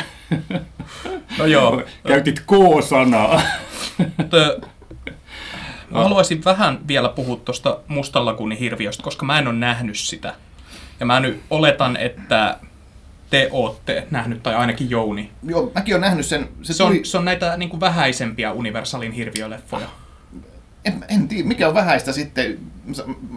No 1.37 1.45
joo, 1.45 1.83
Käytit 2.07 2.39
K-sanaa. 2.39 3.41
Mä 5.91 6.03
haluaisin 6.03 6.46
vähän 6.46 6.79
vielä 6.88 7.10
puhua 7.10 7.36
tuosta 7.46 7.79
Mustan 7.88 8.25
lagunin 8.25 8.58
hirviöstä, 8.58 9.03
koska 9.03 9.25
mä 9.25 9.39
en 9.39 9.48
ole 9.48 9.56
nähnyt 9.56 9.98
sitä. 9.98 10.34
Ja 11.00 11.06
mä 11.06 11.20
nyt 11.20 11.41
oletan, 11.50 11.98
että 11.98 12.58
te 13.29 13.50
ootte 13.51 14.08
nähnyt, 14.12 14.44
tai 14.44 14.56
ainakin 14.56 14.89
Jouni. 14.89 15.32
Joo, 15.44 15.72
mäkin 15.75 15.94
olen 15.96 16.01
nähnyt 16.01 16.25
sen. 16.25 16.50
Se, 16.62 16.74
Se 16.74 16.84
on, 16.84 16.89
tuli, 16.91 17.06
se 17.06 17.17
on 17.17 17.25
näitä 17.25 17.58
niin 17.58 17.70
kuin 17.70 17.79
vähäisempiä 17.79 18.51
Universalin 18.51 19.12
hirviöleffoja. 19.12 19.88
en, 20.86 21.06
en 21.10 21.27
tiedä, 21.27 21.48
mikä 21.48 21.67
on 21.67 21.74
vähäistä 21.74 22.12
sitten. 22.12 22.60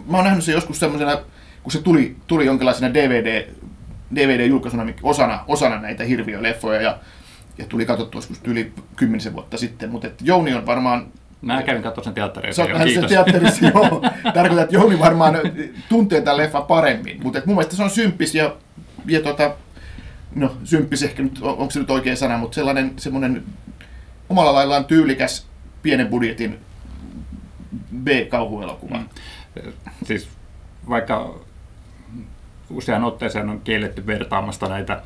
Mä 0.07 0.17
oon 0.17 0.25
nähnyt 0.25 0.43
sen 0.43 0.53
joskus 0.53 0.79
semmoisena, 0.79 1.17
kun 1.63 1.71
se 1.71 1.81
tuli, 1.81 2.15
tuli 2.27 2.45
jonkinlaisena 2.45 2.93
DVD, 2.93 3.47
DVD-julkaisuna 4.15 4.93
osana, 5.03 5.43
osana 5.47 5.81
näitä 5.81 6.03
hirviöleffoja 6.03 6.81
ja, 6.81 6.97
ja 7.57 7.65
tuli 7.65 7.85
katsottua 7.85 8.17
joskus 8.19 8.41
yli 8.43 8.73
kymmenisen 8.95 9.33
vuotta 9.33 9.57
sitten, 9.57 9.89
mutta 9.89 10.07
Jouni 10.21 10.53
on 10.53 10.65
varmaan 10.65 11.07
Mä 11.41 11.63
kävin 11.63 11.83
katsomaan 11.83 12.05
sen 12.05 12.13
teatterissa. 12.13 12.55
Sä 12.55 12.61
oot 12.63 12.69
jo, 12.69 12.77
nähnyt 12.77 12.93
sen 12.93 13.09
teatterissa, 13.09 13.65
joo. 13.73 14.01
Tarkoitan, 14.33 14.59
että 14.63 14.75
Jouni 14.75 14.99
varmaan 14.99 15.35
tuntee 15.89 16.21
tämän 16.21 16.37
leffan 16.37 16.63
paremmin. 16.63 17.19
Mutta 17.23 17.41
mun 17.45 17.55
mielestä 17.55 17.75
se 17.75 17.83
on 17.83 17.89
symppis 17.89 18.35
ja, 18.35 18.55
ja 19.05 19.21
tota, 19.21 19.53
no 20.35 20.55
symppis 20.63 21.03
ehkä 21.03 21.23
nyt, 21.23 21.39
on- 21.41 21.57
onko 21.57 21.71
se 21.71 21.79
nyt 21.79 21.91
oikea 21.91 22.15
sana, 22.15 22.37
mutta 22.37 22.55
sellainen 22.55 22.93
semmoinen 22.97 23.43
omalla 24.29 24.53
laillaan 24.53 24.85
tyylikäs 24.85 25.47
pienen 25.81 26.07
budjetin 26.07 26.59
B-kauhuelokuva. 28.03 28.97
Mm. 28.97 29.05
Siis 30.05 30.29
vaikka 30.89 31.39
usean 32.69 33.03
otteeseen 33.03 33.49
on 33.49 33.61
kielletty 33.61 34.07
vertaamasta 34.07 34.67
näitä 34.69 35.01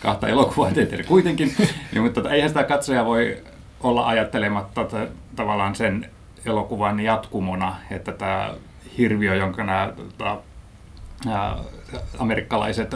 kahta 0.00 0.28
elokuvaa 0.28 0.70
teatteri 0.70 1.04
kuitenkin, 1.04 1.54
niin, 1.92 2.02
mutta 2.02 2.20
tota, 2.22 2.34
eihän 2.34 2.50
sitä 2.50 2.64
katsoja 2.64 3.04
voi 3.04 3.36
olla 3.82 4.06
ajattelematta 4.06 4.84
t- 4.84 5.36
tavallaan 5.36 5.74
sen 5.74 6.10
elokuvan 6.44 7.00
jatkumona, 7.00 7.76
että 7.90 8.12
tämä 8.12 8.54
hirviö, 8.98 9.34
jonka 9.34 9.64
nämä 9.64 9.92
tota, 9.96 10.36
ää, 11.30 11.56
amerikkalaiset 12.18 12.94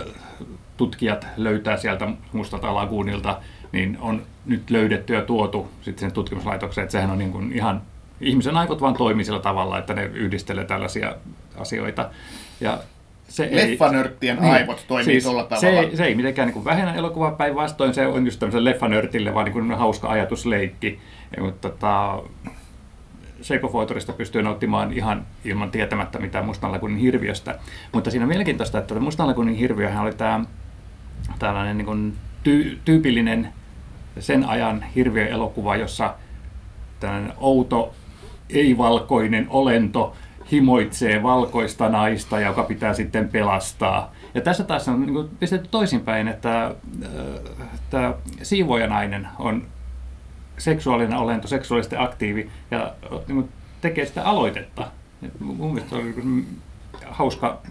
tutkijat 0.76 1.26
löytää 1.36 1.76
sieltä 1.76 2.08
mustalta 2.32 2.74
laguunilta, 2.74 3.40
niin 3.72 3.98
on 4.00 4.22
nyt 4.46 4.70
löydetty 4.70 5.14
ja 5.14 5.22
tuotu 5.22 5.68
sitten 5.82 6.00
sen 6.00 6.12
tutkimuslaitokseen, 6.12 6.82
että 6.82 6.92
sehän 6.92 7.10
on 7.10 7.18
niin 7.18 7.32
kuin 7.32 7.52
ihan, 7.52 7.82
ihmisen 8.20 8.56
aivot 8.56 8.80
vaan 8.80 8.94
toimii 8.94 9.24
sillä 9.24 9.40
tavalla, 9.40 9.78
että 9.78 9.94
ne 9.94 10.04
yhdistelee 10.04 10.64
tällaisia 10.64 11.14
asioita. 11.58 12.10
Ja 12.60 12.78
se 13.36 13.44
ei, 13.44 13.70
Leffanörttien 13.70 14.38
aivot 14.42 14.84
toimii 14.88 15.20
tolla 15.20 15.44
tavalla. 15.44 15.60
Se 15.60 15.68
ei, 15.68 15.96
se 15.96 16.04
ei 16.04 16.14
mitenkään 16.14 16.48
niin 16.48 16.64
vähennä 16.64 16.94
elokuvaa 16.94 17.30
päinvastoin, 17.30 17.94
se 17.94 18.06
on 18.06 18.24
just 18.24 18.40
tämmöisen 18.40 18.64
leffanörtille 18.64 19.34
vaan 19.34 19.44
niin 19.44 19.52
kuin 19.52 19.74
hauska 19.74 20.08
ajatusleikki. 20.08 20.98
Ja, 21.36 21.42
mutta 21.42 21.68
tota, 21.68 22.22
Shape 23.42 23.66
of 23.66 23.72
Waterista 23.72 24.12
pystyy 24.12 24.42
nauttimaan 24.42 24.92
ihan 24.92 25.26
ilman 25.44 25.70
tietämättä 25.70 26.18
mitään 26.18 26.44
Mustan 26.46 26.72
lagunin 26.72 26.98
hirviöstä. 26.98 27.58
Mutta 27.92 28.10
siinä 28.10 28.24
on 28.24 28.28
mielenkiintoista, 28.28 28.78
että 28.78 28.94
Mustan 28.94 29.26
lagunin 29.26 29.54
hirviöhän 29.54 30.02
oli 30.02 30.14
tämä 30.14 30.44
tällainen 31.38 31.78
niin 31.78 31.86
kuin 31.86 32.14
ty- 32.48 32.78
tyypillinen 32.84 33.48
sen 34.18 34.44
ajan 34.44 34.84
hirviöelokuva, 34.94 35.76
jossa 35.76 36.14
tällainen 37.00 37.32
outo, 37.36 37.94
ei-valkoinen 38.50 39.46
olento 39.50 40.16
himoitsee 40.52 41.22
valkoista 41.22 41.88
naista, 41.88 42.40
joka 42.40 42.62
pitää 42.62 42.94
sitten 42.94 43.28
pelastaa. 43.28 44.12
Ja 44.34 44.40
tässä 44.40 44.64
taas 44.64 44.88
on 44.88 45.00
niin 45.00 45.12
kuin 45.14 45.28
pistetty 45.38 45.68
toisinpäin, 45.70 46.28
että 46.28 46.64
äh, 46.66 46.72
tämä 47.90 48.14
siivojanainen 48.42 49.28
on 49.38 49.66
seksuaalinen 50.58 51.18
olento, 51.18 51.48
seksuaalisesti 51.48 51.96
aktiivi 51.98 52.50
ja 52.70 52.82
äh, 52.82 53.10
niin 53.10 53.34
kuin 53.34 53.48
tekee 53.80 54.06
sitä 54.06 54.24
aloitetta. 54.24 54.86
Et 55.22 55.40
mun 55.40 55.74
mielestä 55.74 55.90
se 55.90 55.96
oli 55.96 56.04
niin 56.04 56.14
kuin 56.14 56.46
hauska 57.10 57.62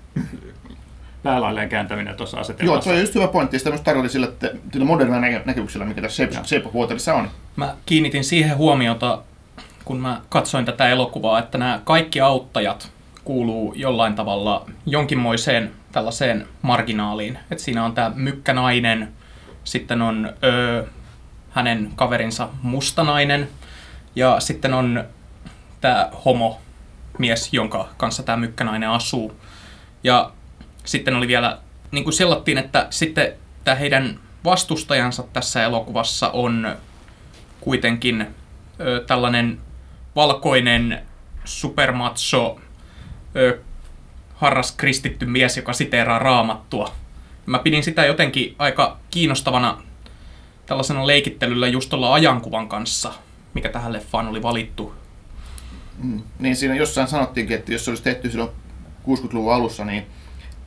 päälailleen 1.23 1.69
kääntäminen 1.69 2.15
tuossa 2.15 2.37
Joo, 2.37 2.41
asetelmassa. 2.41 2.89
se 2.89 2.95
on 2.95 3.01
just 3.01 3.15
hyvä 3.15 3.27
pointti. 3.27 3.57
Sitä 3.59 3.69
myös 3.69 3.81
tarkoitin 3.81 4.09
sillä, 4.09 4.27
että 4.27 4.51
sillä 4.73 4.85
modernilla 4.85 5.41
näkemyksellä, 5.45 5.85
mikä 5.85 6.01
tässä 6.01 6.15
Shape, 6.15 6.35
Joo. 6.35 6.43
Shape 6.43 6.67
of 6.67 6.75
Waterissa 6.75 7.13
on. 7.13 7.29
Mä 7.55 7.75
kiinnitin 7.85 8.23
siihen 8.23 8.57
huomiota, 8.57 9.23
kun 9.85 9.99
mä 9.99 10.21
katsoin 10.29 10.65
tätä 10.65 10.89
elokuvaa, 10.89 11.39
että 11.39 11.57
nämä 11.57 11.81
kaikki 11.83 12.21
auttajat 12.21 12.91
kuuluu 13.23 13.73
jollain 13.75 14.15
tavalla 14.15 14.65
jonkinmoiseen 14.85 15.71
tällaiseen 15.91 16.47
marginaaliin. 16.61 17.39
Et 17.51 17.59
siinä 17.59 17.85
on 17.85 17.93
tämä 17.93 18.11
mykkänainen, 18.15 19.13
sitten 19.63 20.01
on 20.01 20.33
ö, 20.43 20.85
hänen 21.49 21.91
kaverinsa 21.95 22.49
mustanainen 22.61 23.49
ja 24.15 24.39
sitten 24.39 24.73
on 24.73 25.03
tämä 25.81 26.09
homo 26.25 26.61
mies, 27.17 27.53
jonka 27.53 27.89
kanssa 27.97 28.23
tämä 28.23 28.37
mykkänainen 28.37 28.89
asuu. 28.89 29.39
Ja 30.03 30.31
sitten 30.85 31.15
oli 31.15 31.27
vielä, 31.27 31.57
niin 31.91 32.03
kuin 32.03 32.13
sellattiin, 32.13 32.57
että 32.57 32.87
sitten 32.89 33.33
tämä 33.63 33.75
heidän 33.75 34.19
vastustajansa 34.43 35.23
tässä 35.33 35.63
elokuvassa 35.63 36.29
on 36.29 36.75
kuitenkin 37.61 38.27
ö, 38.79 39.03
tällainen 39.07 39.64
valkoinen 40.15 41.01
supermacho 41.45 42.59
ö, 43.35 43.59
harras 44.35 44.71
kristitty 44.71 45.25
mies, 45.25 45.57
joka 45.57 45.73
siteeraa 45.73 46.19
raamattua. 46.19 46.91
Mä 47.45 47.59
pidin 47.59 47.83
sitä 47.83 48.05
jotenkin 48.05 48.55
aika 48.59 48.97
kiinnostavana 49.11 49.81
tällaisena 50.65 51.07
leikittelyllä 51.07 51.67
just 51.67 51.89
tuolla 51.89 52.13
ajankuvan 52.13 52.69
kanssa, 52.69 53.13
mikä 53.53 53.69
tähän 53.69 53.93
leffaan 53.93 54.27
oli 54.27 54.41
valittu. 54.41 54.93
Niin 56.39 56.55
siinä 56.55 56.75
jossain 56.75 57.07
sanottiinkin, 57.07 57.57
että 57.57 57.73
jos 57.73 57.85
se 57.85 57.91
olisi 57.91 58.03
tehty 58.03 58.31
silloin 58.31 58.49
60-luvun 59.07 59.53
alussa, 59.53 59.85
niin 59.85 60.05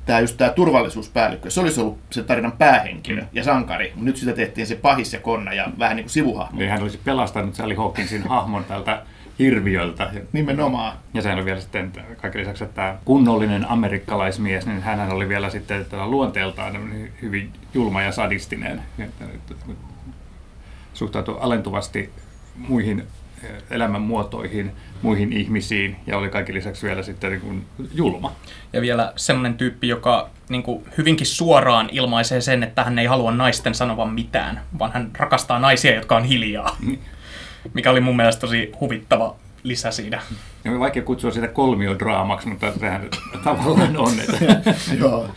tämä 0.06 0.20
just 0.20 0.36
tämä 0.36 0.50
turvallisuuspäällikkö, 0.50 1.50
se 1.50 1.60
olisi 1.60 1.80
ollut 1.80 1.98
se 2.10 2.22
tarinan 2.22 2.52
päähenkilö 2.52 3.24
ja 3.32 3.44
sankari. 3.44 3.86
Mutta 3.86 4.04
nyt 4.04 4.16
sitä 4.16 4.32
tehtiin 4.32 4.66
se 4.66 4.74
pahis 4.74 5.12
ja 5.12 5.20
konna 5.20 5.52
ja 5.52 5.66
vähän 5.78 5.96
niin 5.96 6.04
kuin 6.04 6.12
sivuhahmo. 6.12 6.58
Niin 6.58 6.70
hän 6.70 6.82
olisi 6.82 7.00
pelastanut 7.04 7.54
Sally 7.54 7.74
Hawkinsin 7.74 8.22
hahmon 8.22 8.64
tältä 8.64 9.02
hirviöltä. 9.38 10.10
Nimenomaan. 10.32 10.96
Ja 11.14 11.22
sehän 11.22 11.38
oli 11.38 11.44
vielä 11.44 11.60
sitten 11.60 11.92
kaiken 12.16 12.40
lisäksi, 12.40 12.64
että 12.64 12.74
tämä 12.74 12.98
kunnollinen 13.04 13.70
amerikkalaismies, 13.70 14.66
niin 14.66 14.82
hän 14.82 15.12
oli 15.12 15.28
vielä 15.28 15.50
sitten 15.50 15.84
tällä 15.84 16.06
luonteeltaan 16.06 16.90
hyvin 17.22 17.52
julma 17.74 18.02
ja 18.02 18.12
sadistinen. 18.12 18.82
Suhtautui 20.94 21.38
alentuvasti 21.40 22.10
muihin 22.56 23.02
eh, 23.42 23.50
elämänmuotoihin, 23.70 24.72
muihin 25.02 25.32
ihmisiin 25.32 25.96
ja 26.06 26.18
oli 26.18 26.28
kaiken 26.28 26.54
lisäksi 26.54 26.86
vielä 26.86 27.02
sitten 27.02 27.30
niin 27.30 27.40
kuin 27.40 27.66
julma. 27.94 28.32
Ja 28.72 28.80
vielä 28.80 29.12
semmoinen 29.16 29.54
tyyppi, 29.54 29.88
joka 29.88 30.30
niin 30.48 30.62
kuin 30.62 30.84
hyvinkin 30.98 31.26
suoraan 31.26 31.88
ilmaisee 31.92 32.40
sen, 32.40 32.62
että 32.62 32.84
hän 32.84 32.98
ei 32.98 33.06
halua 33.06 33.30
naisten 33.30 33.74
sanovan 33.74 34.12
mitään, 34.12 34.60
vaan 34.78 34.92
hän 34.92 35.10
rakastaa 35.18 35.58
naisia, 35.58 35.94
jotka 35.94 36.16
on 36.16 36.24
hiljaa. 36.24 36.76
Mikä 37.74 37.90
oli 37.90 38.00
mun 38.00 38.16
mielestä 38.16 38.40
tosi 38.40 38.72
huvittava 38.80 39.36
lisä 39.62 39.90
siinä. 39.90 40.22
Ja 40.64 40.72
on 40.72 40.80
vaikea 40.80 41.02
kutsua 41.02 41.30
sitä 41.30 41.48
kolmiodraamaksi, 41.48 42.48
mutta 42.48 42.72
sehän 42.80 43.08
tavallaan 43.44 43.96
on. 43.96 44.12
Että 44.20 44.74
Joo. 45.00 45.28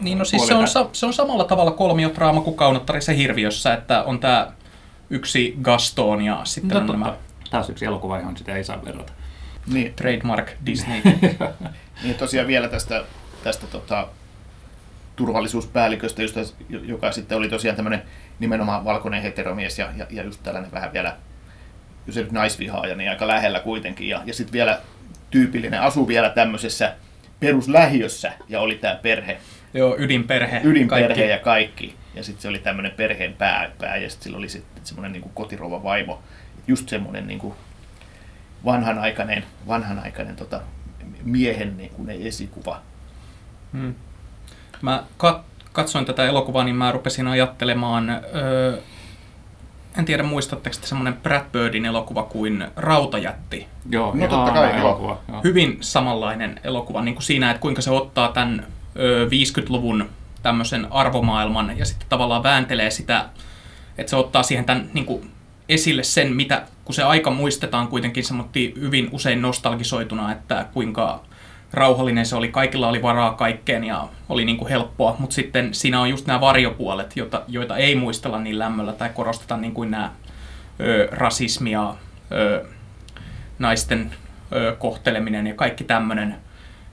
Niin 0.00 0.18
no 0.18 0.24
siis 0.24 0.46
se 0.46 0.54
on, 0.54 0.66
se 0.92 1.06
on 1.06 1.12
samalla 1.12 1.44
tavalla 1.44 1.70
kolmiotraama 1.70 2.40
kuin 2.40 2.56
Kaunottarissa 2.56 3.12
hirviössä, 3.12 3.74
että 3.74 4.02
on 4.02 4.20
tämä 4.20 4.52
yksi 5.10 5.56
Gaston 5.62 6.22
ja 6.22 6.40
sitten 6.44 6.76
on 6.76 6.86
nämä 6.86 7.16
Taas 7.52 7.70
yksi 7.70 7.84
elokuva, 7.84 8.18
johon 8.18 8.36
sitä 8.36 8.56
ei 8.56 8.64
saa 8.64 8.84
verrata. 8.84 9.12
Niin, 9.66 9.94
trademark 9.94 10.50
Disney. 10.66 11.00
niin 12.02 12.14
tosiaan 12.14 12.46
vielä 12.46 12.68
tästä, 12.68 13.04
tästä 13.44 13.66
tota, 13.66 14.08
turvallisuuspäälliköstä, 15.16 16.22
josta, 16.22 16.40
joka 16.68 17.12
sitten 17.12 17.38
oli 17.38 17.48
tosiaan 17.48 17.76
tämmöinen 17.76 18.02
nimenomaan 18.38 18.84
valkoinen 18.84 19.22
heteromies 19.22 19.78
ja, 19.78 19.88
ja, 19.96 20.06
ja 20.10 20.22
just 20.22 20.42
tällainen 20.42 20.72
vähän 20.72 20.92
vielä, 20.92 21.16
jos 22.06 22.16
ei 22.16 22.22
nyt 22.22 22.32
naisvihaaja, 22.32 22.94
niin 22.94 23.10
aika 23.10 23.28
lähellä 23.28 23.60
kuitenkin. 23.60 24.08
Ja, 24.08 24.22
ja 24.24 24.34
sitten 24.34 24.52
vielä 24.52 24.80
tyypillinen, 25.30 25.80
asuu 25.80 26.08
vielä 26.08 26.30
tämmöisessä 26.30 26.94
peruslähiössä 27.40 28.32
ja 28.48 28.60
oli 28.60 28.74
tämä 28.74 28.94
perhe, 28.94 29.38
Joo, 29.74 29.96
ydinperhe. 29.98 30.60
ydinperhe 30.64 31.06
kaikki. 31.06 31.28
ja 31.28 31.38
kaikki. 31.38 31.96
Ja 32.14 32.22
sitten 32.24 32.42
se 32.42 32.48
oli 32.48 32.58
tämmöinen 32.58 32.92
perheen 32.92 33.32
pää, 33.34 33.70
pää 33.78 33.96
ja 33.96 34.10
sitten 34.10 34.24
sillä 34.24 34.38
oli 34.38 34.48
sitten 34.48 34.86
semmoinen 34.86 35.12
niin 35.12 35.30
kotirova 35.34 35.82
vaimo. 35.82 36.22
Just 36.66 36.88
semmoinen 36.88 37.26
niin 37.26 37.38
kuin 37.38 37.54
vanhanaikainen, 38.64 39.44
vanhanaikainen 39.68 40.36
tota, 40.36 40.60
miehen 41.24 41.76
niin 41.76 41.90
kuin 41.90 42.10
esikuva. 42.10 42.82
Hmm. 43.72 43.94
Mä 44.82 45.04
kat- 45.18 45.42
katsoin 45.72 46.04
tätä 46.04 46.26
elokuvaa, 46.26 46.64
niin 46.64 46.76
mä 46.76 46.92
rupesin 46.92 47.28
ajattelemaan, 47.28 48.10
öö, 48.34 48.78
en 49.98 50.04
tiedä 50.04 50.22
muistatteko 50.22 50.76
te 50.80 50.86
semmoinen 50.86 51.14
Brad 51.14 51.44
Birdin 51.52 51.84
elokuva 51.86 52.22
kuin 52.22 52.64
Rautajätti. 52.76 53.66
Joo, 53.90 54.12
No 54.14 54.28
totta 54.28 54.52
kai, 54.52 54.68
joo. 54.70 54.78
elokuva. 54.78 55.18
Joo. 55.28 55.40
Hyvin 55.44 55.76
samanlainen 55.80 56.60
elokuva 56.64 57.02
niin 57.02 57.14
kuin 57.14 57.22
siinä, 57.22 57.50
että 57.50 57.60
kuinka 57.60 57.82
se 57.82 57.90
ottaa 57.90 58.28
tämän 58.28 58.66
öö, 58.98 59.26
50-luvun 59.26 60.08
tämmöisen 60.42 60.86
arvomaailman 60.90 61.78
ja 61.78 61.84
sitten 61.84 62.08
tavallaan 62.08 62.42
vääntelee 62.42 62.90
sitä, 62.90 63.24
että 63.98 64.10
se 64.10 64.16
ottaa 64.16 64.42
siihen 64.42 64.64
tämän 64.64 64.90
niin 64.92 65.06
kuin 65.06 65.30
esille 65.68 66.02
sen, 66.02 66.32
mitä, 66.32 66.62
kun 66.84 66.94
se 66.94 67.02
aika 67.02 67.30
muistetaan 67.30 67.88
kuitenkin 67.88 68.24
semmoinen 68.24 68.52
hyvin 68.80 69.08
usein 69.12 69.42
nostalgisoituna, 69.42 70.32
että 70.32 70.66
kuinka 70.72 71.20
rauhallinen 71.72 72.26
se 72.26 72.36
oli, 72.36 72.48
kaikilla 72.48 72.88
oli 72.88 73.02
varaa 73.02 73.34
kaikkeen 73.34 73.84
ja 73.84 74.08
oli 74.28 74.44
niin 74.44 74.56
kuin 74.56 74.68
helppoa, 74.68 75.16
mutta 75.18 75.34
sitten 75.34 75.74
siinä 75.74 76.00
on 76.00 76.10
just 76.10 76.26
nämä 76.26 76.40
varjopuolet, 76.40 77.16
joita, 77.16 77.42
joita 77.48 77.76
ei 77.76 77.94
muistella 77.94 78.40
niin 78.40 78.58
lämmöllä 78.58 78.92
tai 78.92 79.10
korosteta 79.14 79.56
niin 79.56 79.74
kuin 79.74 79.90
nämä 79.90 80.12
ö, 80.80 81.08
rasismi 81.10 81.70
ja 81.70 81.94
ö, 82.32 82.64
naisten 83.58 84.10
ö, 84.52 84.76
kohteleminen 84.78 85.46
ja 85.46 85.54
kaikki 85.54 85.84
tämmöinen, 85.84 86.34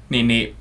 niin, 0.09 0.27
niin 0.27 0.55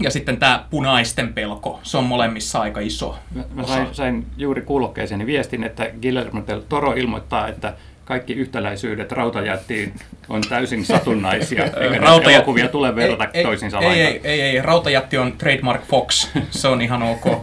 ja 0.00 0.10
sitten 0.10 0.36
tämä 0.36 0.64
punaisten 0.70 1.32
pelko, 1.32 1.80
se 1.82 1.96
on 1.96 2.04
molemmissa 2.04 2.60
aika 2.60 2.80
iso 2.80 3.18
Mä, 3.34 3.42
mä 3.54 3.66
sain, 3.66 3.94
sain 3.94 4.26
juuri 4.36 4.62
kuulokkeeseeni 4.62 5.26
viestin, 5.26 5.64
että 5.64 5.90
Guillermo 6.02 6.42
del 6.46 6.60
Toro 6.60 6.92
ilmoittaa, 6.92 7.48
että 7.48 7.74
kaikki 8.08 8.32
yhtäläisyydet 8.32 9.12
rautajättiin 9.12 9.94
on 10.28 10.42
täysin 10.48 10.84
satunnaisia, 10.84 11.64
eikä 11.80 11.96
elokuvia 12.32 12.68
tule 12.68 12.96
verrata 12.96 13.28
ei, 13.34 13.44
toisiinsa 13.44 13.78
ei, 13.78 14.00
ei, 14.00 14.20
ei, 14.24 14.40
ei, 14.40 14.62
Rautajätti 14.62 15.18
on 15.18 15.32
trademark 15.32 15.84
Fox, 15.84 16.28
se 16.50 16.68
on 16.68 16.82
ihan 16.82 17.02
ok. 17.02 17.24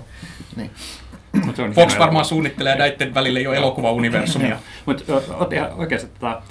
Niin. 0.55 0.71
Mut 1.45 1.55
se 1.55 1.61
on 1.61 1.71
Fox 1.71 1.91
varmaan 1.91 2.07
elokuva. 2.09 2.23
suunnittelee 2.23 2.75
näiden 2.75 3.13
välille 3.13 3.41
jo 3.41 3.53
elokuvauniversumia. 3.53 4.57
Mutta 4.85 5.03
oot 5.33 5.53
ihan 5.53 5.73
oikeassa, 5.73 6.07
että 6.07 6.41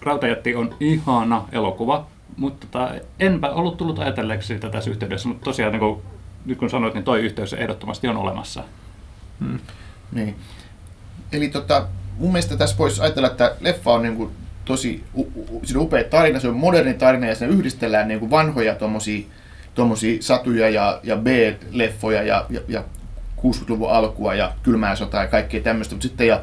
Rautajätti 0.00 0.54
on 0.54 0.76
ihana 0.80 1.44
elokuva, 1.52 2.06
mutta 2.36 2.66
tota, 2.66 2.94
enpä 3.20 3.50
ollut 3.50 3.76
tullut 3.76 3.98
ajatelleeksi 3.98 4.46
sitä 4.46 4.70
tässä 4.70 4.90
yhteydessä, 4.90 5.28
mutta 5.28 5.44
tosiaan 5.44 5.72
niin 5.72 5.80
kun, 5.80 6.02
nyt 6.44 6.58
kun 6.58 6.70
sanoit, 6.70 6.94
niin 6.94 7.04
toi 7.04 7.20
yhteys 7.20 7.52
ehdottomasti 7.52 8.08
on 8.08 8.16
olemassa. 8.16 8.64
Niin. 10.12 10.36
Eli 11.32 11.48
tota, 11.48 11.86
mun 12.18 12.32
mielestä 12.32 12.56
tässä 12.56 12.78
voisi 12.78 13.02
ajatella, 13.02 13.28
että 13.28 13.56
leffa 13.60 13.92
on 13.92 14.02
niin 14.02 14.16
kuin 14.16 14.30
tosi 14.64 15.04
u- 15.14 15.32
u- 15.36 15.62
siinä 15.64 15.80
upea 15.80 16.04
tarina, 16.04 16.40
se 16.40 16.48
on 16.48 16.56
moderni 16.56 16.94
tarina 16.94 17.26
ja 17.26 17.34
siinä 17.34 17.54
yhdistellään 17.54 18.08
niin 18.08 18.20
kuin 18.20 18.30
vanhoja 18.30 18.74
tommosia, 18.74 19.26
tommosia 19.74 20.22
satuja 20.22 20.68
ja, 20.68 21.00
ja 21.02 21.16
B-leffoja 21.16 22.22
ja, 22.22 22.46
ja, 22.50 22.60
ja 22.68 22.84
60-luvun 23.38 23.90
alkua 23.90 24.34
ja 24.34 24.52
kylmää 24.62 24.96
sotaa 24.96 25.22
ja 25.22 25.28
kaikkea 25.28 25.62
tämmöistä, 25.62 25.94
mutta 25.94 26.08
sitten 26.08 26.26
ja 26.26 26.40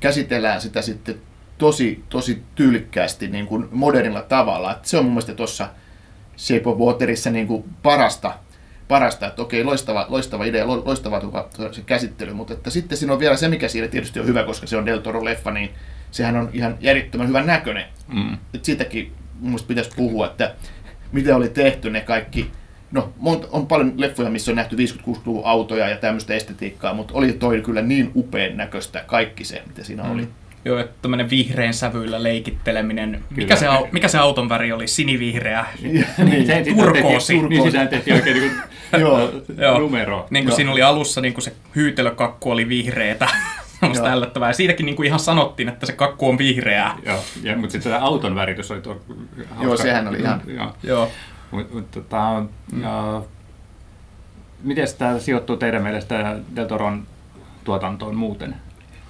käsitellään 0.00 0.60
sitä 0.60 0.82
sitten 0.82 1.14
tosi, 1.58 2.04
tosi 2.08 2.42
tyylikkäästi 2.54 3.28
niin 3.28 3.46
kuin 3.46 3.68
modernilla 3.70 4.22
tavalla. 4.22 4.72
Et 4.72 4.84
se 4.84 4.98
on 4.98 5.04
mun 5.04 5.12
mielestä 5.12 5.34
tuossa 5.34 5.68
Shape 6.36 6.62
of 6.64 6.78
Waterissa 6.78 7.30
niin 7.30 7.46
kuin 7.46 7.64
parasta, 7.82 8.34
parasta, 8.88 9.26
että 9.26 9.42
okei, 9.42 9.64
loistava, 9.64 10.06
loistava 10.08 10.44
idea, 10.44 10.66
lo- 10.66 10.82
loistava 10.84 11.20
tuo, 11.20 11.48
tuo 11.56 11.72
se 11.72 11.82
käsittely, 11.86 12.32
mutta 12.32 12.54
että 12.54 12.70
sitten 12.70 12.98
siinä 12.98 13.12
on 13.12 13.18
vielä 13.18 13.36
se, 13.36 13.48
mikä 13.48 13.68
siinä 13.68 13.88
tietysti 13.88 14.20
on 14.20 14.26
hyvä, 14.26 14.42
koska 14.44 14.66
se 14.66 14.76
on 14.76 14.86
Del 14.86 14.98
Toro-leffa, 15.00 15.50
niin 15.50 15.70
sehän 16.10 16.36
on 16.36 16.50
ihan 16.52 16.76
järjettömän 16.80 17.28
hyvän 17.28 17.46
näköinen. 17.46 17.84
Mm. 18.14 18.38
Et 18.54 18.64
siitäkin 18.64 19.12
mun 19.40 19.58
pitäisi 19.68 19.90
puhua, 19.96 20.26
että 20.26 20.54
mitä 21.12 21.36
oli 21.36 21.48
tehty 21.48 21.90
ne 21.90 22.00
kaikki, 22.00 22.50
no 22.92 23.12
monta, 23.16 23.46
on 23.50 23.66
paljon 23.66 23.92
leffoja, 23.96 24.30
missä 24.30 24.52
on 24.52 24.56
nähty 24.56 24.76
50-60-luvun 24.76 25.42
autoja 25.46 25.88
ja 25.88 25.96
tämmöistä 25.96 26.34
estetiikkaa, 26.34 26.94
mutta 26.94 27.14
oli 27.14 27.32
toi 27.32 27.60
kyllä 27.62 27.82
niin 27.82 28.12
upean 28.14 28.56
näköistä 28.56 29.04
kaikki 29.06 29.44
se, 29.44 29.62
mitä 29.66 29.84
siinä 29.84 30.02
Mm. 30.02 30.10
oli. 30.10 30.28
Joo, 30.64 30.78
että 30.78 30.92
tämmöinen 31.02 31.30
vihreän 31.30 31.74
sävyillä 31.74 32.22
leikitteleminen. 32.22 33.24
Mikä 33.36 33.56
se, 33.56 33.66
au- 33.66 33.88
mikä 33.92 34.08
se 34.08 34.18
auton 34.18 34.48
väri 34.48 34.72
oli? 34.72 34.86
Sinivihreä. 34.88 35.66
niin. 35.82 36.06
Sen- 36.46 36.64
siitä 36.64 36.82
Turkoosi. 36.82 37.32
tehtiin- 37.32 37.48
Niin 37.48 37.62
sitä 37.72 37.86
tehtiin 37.86 38.16
oikein 38.16 38.36
niin 38.40 38.50
kuin, 38.50 38.62
Joo. 39.00 39.32
Joo. 39.66 39.78
numero. 39.78 40.26
Niin 40.30 40.44
kuin 40.44 40.50
Joo. 40.50 40.56
siinä 40.56 40.72
oli 40.72 40.82
alussa 40.82 41.20
niin 41.20 41.34
kuin 41.34 41.44
se 41.44 41.52
hyytelökakku 41.76 42.50
oli 42.50 42.68
vihreetä. 42.68 43.28
Semmoista 43.80 44.12
ällöttävää. 44.12 44.48
Ja 44.48 44.52
siitäkin 44.52 44.86
niin 44.86 44.96
kuin 44.96 45.06
ihan 45.06 45.20
sanottiin, 45.20 45.68
että 45.68 45.86
se 45.86 45.92
kakku 45.92 46.28
on 46.28 46.38
vihreää. 46.38 46.96
Joo, 47.06 47.18
ja, 47.42 47.56
mutta 47.56 47.72
sitten 47.72 47.92
se 47.92 47.98
auton 47.98 48.34
väritys 48.34 48.70
oli 48.70 48.80
tuo 48.80 49.00
hauska. 49.48 49.64
Joo, 49.64 49.76
sehän 49.76 50.08
oli 50.08 50.18
ihan- 50.18 50.42
Joo. 50.46 50.72
Joo. 50.82 51.10
Mut, 51.50 51.74
mut, 51.74 51.90
tota, 51.90 52.42
ja, 52.82 53.22
miten 54.62 54.86
tämä 54.98 55.18
sijoittuu 55.18 55.56
teidän 55.56 55.82
mielestä 55.82 56.36
Del 56.56 56.66
Toron 56.66 57.06
tuotantoon 57.64 58.14
muuten? 58.16 58.54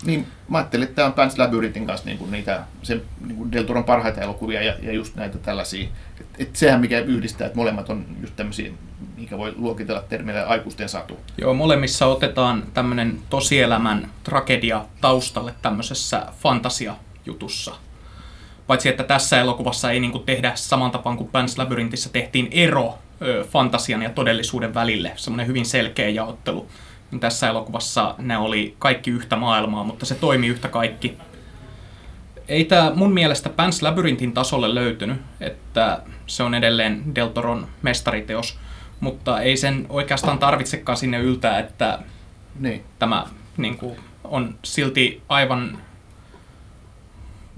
Niin, 0.04 0.26
mä 0.48 0.58
ajattelin, 0.58 0.84
että 0.84 0.96
tämä 0.96 1.06
on 1.06 1.12
Pans 1.12 1.38
Labyrintin 1.38 1.87
kanssa 1.87 2.06
niin 2.06 2.18
kuin 2.18 2.30
niitä, 2.30 2.64
se, 2.82 3.00
niin 3.26 3.37
kuin 3.37 3.52
Del 3.52 3.64
Toron 3.64 3.84
parhaita 3.84 4.20
elokuvia 4.20 4.62
ja, 4.62 4.74
ja 4.82 4.92
just 4.92 5.14
näitä 5.14 5.38
tällaisia. 5.38 5.88
Et, 6.20 6.26
et 6.38 6.56
sehän 6.56 6.80
mikä 6.80 6.98
yhdistää, 6.98 7.46
että 7.46 7.56
molemmat 7.56 7.90
on 7.90 8.06
just 8.20 8.37
tämmöisiä, 8.37 8.72
mikä 9.16 9.38
voi 9.38 9.54
luokitella 9.56 10.02
termillä 10.02 10.46
aikuisten 10.46 10.88
satu. 10.88 11.18
Joo, 11.38 11.54
molemmissa 11.54 12.06
otetaan 12.06 12.64
tämmöinen 12.74 13.18
tosielämän 13.30 14.11
tragedia 14.24 14.84
taustalle 15.00 15.54
tämmöisessä 15.62 16.26
fantasiajutussa. 16.40 17.74
Paitsi 18.66 18.88
että 18.88 19.04
tässä 19.04 19.40
elokuvassa 19.40 19.90
ei 19.90 20.00
niinku 20.00 20.18
tehdä 20.18 20.52
saman 20.54 20.90
tapaan 20.90 21.16
kuin 21.16 21.30
Pan's 21.30 21.54
Labyrinthissä 21.56 22.11
tehtiin 22.11 22.48
ero 22.50 22.98
ö, 23.22 23.44
fantasian 23.50 24.02
ja 24.02 24.11
todellisuuden 24.11 24.74
välille. 24.74 25.12
Semmoinen 25.16 25.46
hyvin 25.46 25.66
selkeä 25.66 26.08
jaottelu. 26.08 26.68
Niin 27.10 27.20
Tässä 27.20 27.48
elokuvassa 27.48 28.14
ne 28.18 28.38
oli 28.38 28.76
kaikki 28.78 29.10
yhtä 29.10 29.36
maailmaa, 29.36 29.84
mutta 29.84 30.06
se 30.06 30.14
toimi 30.14 30.46
yhtä 30.46 30.68
kaikki. 30.68 31.16
Ei 32.48 32.64
tämä 32.64 32.92
mun 32.94 33.12
mielestä 33.12 33.50
Pan's 33.50 33.82
Labyrinthin 33.82 34.32
tasolle 34.32 34.74
löytynyt, 34.74 35.20
että 35.40 36.02
se 36.26 36.42
on 36.42 36.54
edelleen 36.54 37.14
Del 37.14 37.28
Toron 37.28 37.66
mestariteos, 37.82 38.58
mutta 39.00 39.40
ei 39.40 39.56
sen 39.56 39.86
oikeastaan 39.88 40.38
tarvitsekaan 40.38 40.98
sinne 40.98 41.18
yltää, 41.18 41.58
että 41.58 41.98
Niin. 42.60 42.84
tämä 42.98 43.26
niin 43.56 43.78
kuin, 43.78 43.96
on 44.24 44.54
silti 44.62 45.22
aivan 45.28 45.78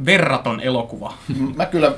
verraton 0.06 0.60
elokuva. 0.60 1.14
Mä 1.56 1.66
kyllä 1.66 1.92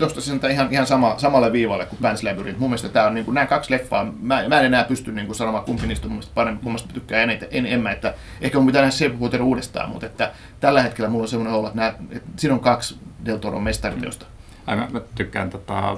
nostaisin 0.00 0.40
tämän 0.40 0.54
ihan, 0.54 0.68
ihan 0.70 0.86
sama, 0.86 1.14
samalle 1.18 1.52
viivalle 1.52 1.86
kuin 1.86 1.98
Pans 2.02 2.22
Labyrinth. 2.22 2.60
Mun 2.60 2.70
mielestä 2.70 2.88
tää 2.88 3.06
on 3.06 3.14
niin 3.14 3.24
kuin, 3.24 3.34
nämä 3.34 3.46
kaksi 3.46 3.72
leffaa, 3.72 4.04
mä, 4.20 4.48
mä 4.48 4.60
en 4.60 4.66
enää 4.66 4.84
pysty 4.84 5.12
niin 5.12 5.26
kuin, 5.26 5.36
sanomaan 5.36 5.64
kumpi 5.64 5.86
niistä 5.86 6.06
on 6.06 6.10
mun 6.10 6.16
mielestä 6.16 6.34
parempi, 6.34 6.62
kummasta 6.62 6.88
mä 6.88 6.94
tykkään 6.94 7.22
eniten, 7.22 7.48
en, 7.50 7.66
enemmän, 7.66 7.92
että 7.92 8.14
ehkä 8.40 8.58
mun 8.58 8.66
pitää 8.66 8.82
nähdä 8.82 9.20
Water 9.20 9.42
uudestaan, 9.42 9.90
mutta 9.90 10.06
että 10.06 10.32
tällä 10.60 10.82
hetkellä 10.82 11.10
mulla 11.10 11.22
on 11.22 11.28
semmoinen 11.28 11.54
olo, 11.54 11.66
että, 11.66 11.76
nämä, 11.76 11.94
että 12.10 12.30
siinä 12.36 12.54
on 12.54 12.60
kaksi 12.60 12.98
Del 13.24 13.36
Toron 13.36 13.62
mestariteosta. 13.62 14.26
Ai, 14.66 14.76
mä, 14.76 14.88
mä 14.90 15.00
tykkään 15.14 15.50
tota, 15.50 15.96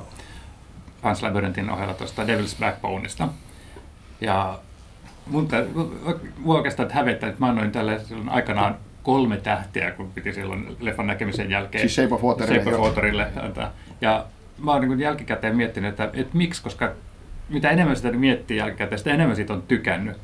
Pan's 1.03 1.23
Labyrinthin 1.23 1.71
ohella 1.71 1.95
tuosta 1.95 2.23
Devil's 2.23 2.61
Backboneista. 2.61 3.29
Ja 4.21 4.59
mun 5.27 5.49
mua 6.39 6.57
oikeastaan 6.57 6.91
hävettää, 6.91 7.29
että 7.29 7.41
mä 7.41 7.49
annoin 7.49 7.73
tälle 7.73 8.01
silloin 8.05 8.29
aikanaan 8.29 8.77
kolme 9.03 9.37
tähtiä, 9.37 9.91
kun 9.91 10.13
piti 10.13 10.33
silloin 10.33 10.77
leffan 10.81 11.07
näkemisen 11.07 11.51
jälkeen. 11.51 11.83
Siis 11.83 11.95
Shape 11.95 12.15
of 12.15 12.23
Waterille, 12.23 12.63
Shape 12.63 12.77
of. 12.77 12.83
Waterille 12.83 13.27
antaa. 13.43 13.73
Ja 14.01 14.27
mä 14.59 14.73
oon 14.73 14.89
niin 14.89 15.01
jälkikäteen 15.01 15.57
miettinyt, 15.57 15.91
että, 15.91 16.11
että 16.15 16.37
miksi, 16.37 16.63
koska 16.63 16.93
mitä 17.49 17.71
enemmän 17.71 17.97
sitä 17.97 18.13
miettii 18.13 18.57
jälkikäteen, 18.57 18.99
sitä 18.99 19.11
enemmän 19.11 19.37
siitä 19.37 19.53
on 19.53 19.63
tykännyt. 19.63 20.17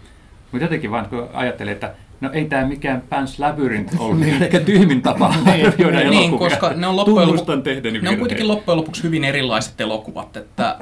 Mutta 0.53 0.65
jotenkin 0.65 0.91
vaan 0.91 1.09
kun 1.09 1.29
ajattelin, 1.33 1.73
että 1.73 1.95
no 2.21 2.31
ei 2.33 2.45
tämä 2.45 2.67
mikään 2.67 3.03
Pan's 3.15 3.35
Labyrinth 3.39 3.95
ollut, 4.01 4.21
niin 4.21 4.43
ehkä 4.43 4.61
tyhmin 4.61 5.03
tapa 5.03 5.35
arvioida 5.47 5.99
niin, 6.11 6.15
elokuvia. 6.29 6.51
koska 6.51 6.73
ne 6.75 6.87
on 6.87 6.97
loppujen 6.97 7.29
Tunnustan 7.29 7.59
lopuksi, 7.59 7.75
tehneeni 7.75 7.99
ne 7.99 8.09
on 8.11 8.19
kuitenkin 8.19 8.49
loppujen 8.49 8.79
lopuksi 8.79 9.03
hyvin 9.03 9.25
erilaiset 9.25 9.81
elokuvat, 9.81 10.37
että 10.37 10.77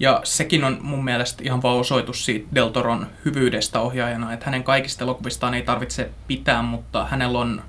Ja 0.00 0.20
sekin 0.24 0.64
on 0.64 0.78
mun 0.82 1.04
mielestä 1.04 1.42
ihan 1.44 1.62
vaan 1.62 1.76
osoitus 1.76 2.24
siitä 2.24 2.48
Del 2.54 2.68
Toron 2.68 3.06
hyvyydestä 3.24 3.80
ohjaajana, 3.80 4.32
että 4.32 4.46
hänen 4.46 4.64
kaikista 4.64 5.04
elokuvistaan 5.04 5.54
ei 5.54 5.62
tarvitse 5.62 6.10
pitää, 6.26 6.62
mutta 6.62 7.04
hänellä 7.04 7.38
on 7.38 7.62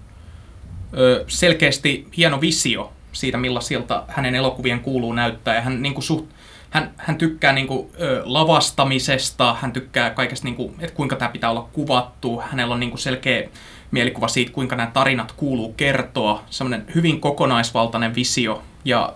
ö, 0.98 1.26
selkeästi 1.28 2.08
hieno 2.18 2.42
visio 2.42 2.94
siitä, 3.12 3.38
millaisilta 3.38 4.04
hänen 4.08 4.36
elokuvien 4.36 4.80
kuuluu 4.80 5.14
näyttää. 5.14 5.56
Ja 5.56 5.62
hän, 5.62 5.82
niin 5.82 5.94
kuin 5.94 6.04
suht, 6.04 6.26
hän, 6.70 6.92
hän 6.98 7.18
tykkää 7.18 7.54
niin 7.54 7.68
kuin, 7.68 7.90
ö, 8.02 8.22
lavastamisesta, 8.26 9.56
hän 9.62 9.74
tykkää 9.74 10.10
kaikesta, 10.10 10.46
niin 10.46 10.56
kuin, 10.56 10.76
että 10.80 10.96
kuinka 10.96 11.16
tämä 11.16 11.32
pitää 11.32 11.50
olla 11.50 11.70
kuvattu. 11.74 12.40
Hänellä 12.40 12.74
on 12.74 12.80
niin 12.80 12.90
kuin 12.90 13.00
selkeä 13.00 13.50
mielikuva 13.92 14.28
siitä, 14.28 14.52
kuinka 14.52 14.76
nämä 14.76 14.92
tarinat 14.94 15.32
kuuluu 15.32 15.74
kertoa. 15.74 16.44
Semmoinen 16.50 16.86
hyvin 16.96 17.22
kokonaisvaltainen 17.22 18.16
visio. 18.16 18.64
Ja 18.86 19.14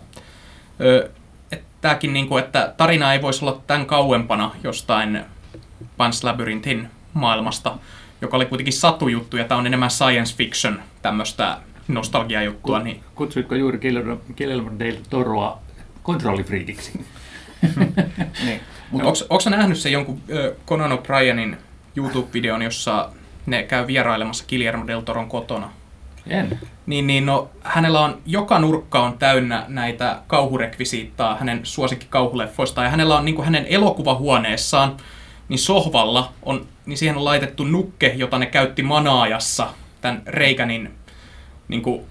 ö, 0.82 1.12
tämäkin, 1.82 2.14
niin 2.14 2.28
kuin, 2.28 2.44
että 2.44 2.74
tarina 2.78 3.14
ei 3.14 3.22
voisi 3.22 3.46
olla 3.46 3.62
tämän 3.68 3.86
kauempana 3.86 4.52
jostain 4.64 5.26
Pan's 5.82 6.24
Labyrinthin 6.24 6.88
maailmasta, 7.14 7.78
joka 8.22 8.38
oli 8.38 8.46
kuitenkin 8.46 8.74
satujuttu, 8.74 9.38
ja 9.38 9.44
tämä 9.44 9.60
on 9.60 9.68
enemmän 9.68 9.92
science 9.92 10.36
fiction, 10.36 10.82
tämmöistä 11.02 11.58
nostalgiajuttua. 11.88 12.80
Niin 12.80 13.04
Kutsuitko 13.16 13.56
juuri 13.56 13.78
Guillermo 14.38 14.72
del 14.80 14.96
Toroa 15.10 15.60
kontrollifriikiksi? 16.04 16.92
Niin. 18.46 18.62
Mutta 18.92 19.10
onko 19.30 19.40
sä 19.40 19.50
nähnyt 19.50 19.78
sen 19.78 19.92
jonkun 19.92 20.22
Conan 20.68 20.92
O'Brienin 20.92 21.56
YouTube-videon, 21.96 22.62
jossa 22.62 23.10
ne 23.46 23.64
käy 23.64 23.88
vierailemassa 23.88 24.46
Guillermo 24.50 24.88
del 24.88 25.02
Toron 25.02 25.30
kotona? 25.30 25.72
En. 26.28 26.60
Niin, 26.86 27.08
niin 27.08 27.26
no, 27.26 27.50
hänellä 27.64 28.02
on, 28.02 28.22
joka 28.26 28.60
nurkka 28.60 29.04
on 29.04 29.18
täynnä 29.18 29.66
näitä 29.68 30.20
kauhurekvisiittaa 30.28 31.38
hänen 31.38 31.60
suosikki 31.64 32.06
kauhuleffoista, 32.10 32.84
ja 32.84 32.90
hänellä 32.90 33.18
on 33.18 33.26
niin 33.26 33.36
kuin 33.36 33.46
hänen 33.46 33.66
elokuvahuoneessaan, 33.66 34.98
niin 35.50 35.60
sohvalla 35.60 36.34
on, 36.44 36.66
niin 36.86 36.98
siihen 36.98 37.18
on 37.18 37.26
laitettu 37.26 37.64
nukke, 37.64 38.14
jota 38.16 38.38
ne 38.40 38.46
käytti 38.46 38.84
manaajassa, 38.84 39.68
tämän 40.02 40.22
Reaganin 40.26 40.92
niin 41.68 41.82
kuin, 41.82 42.02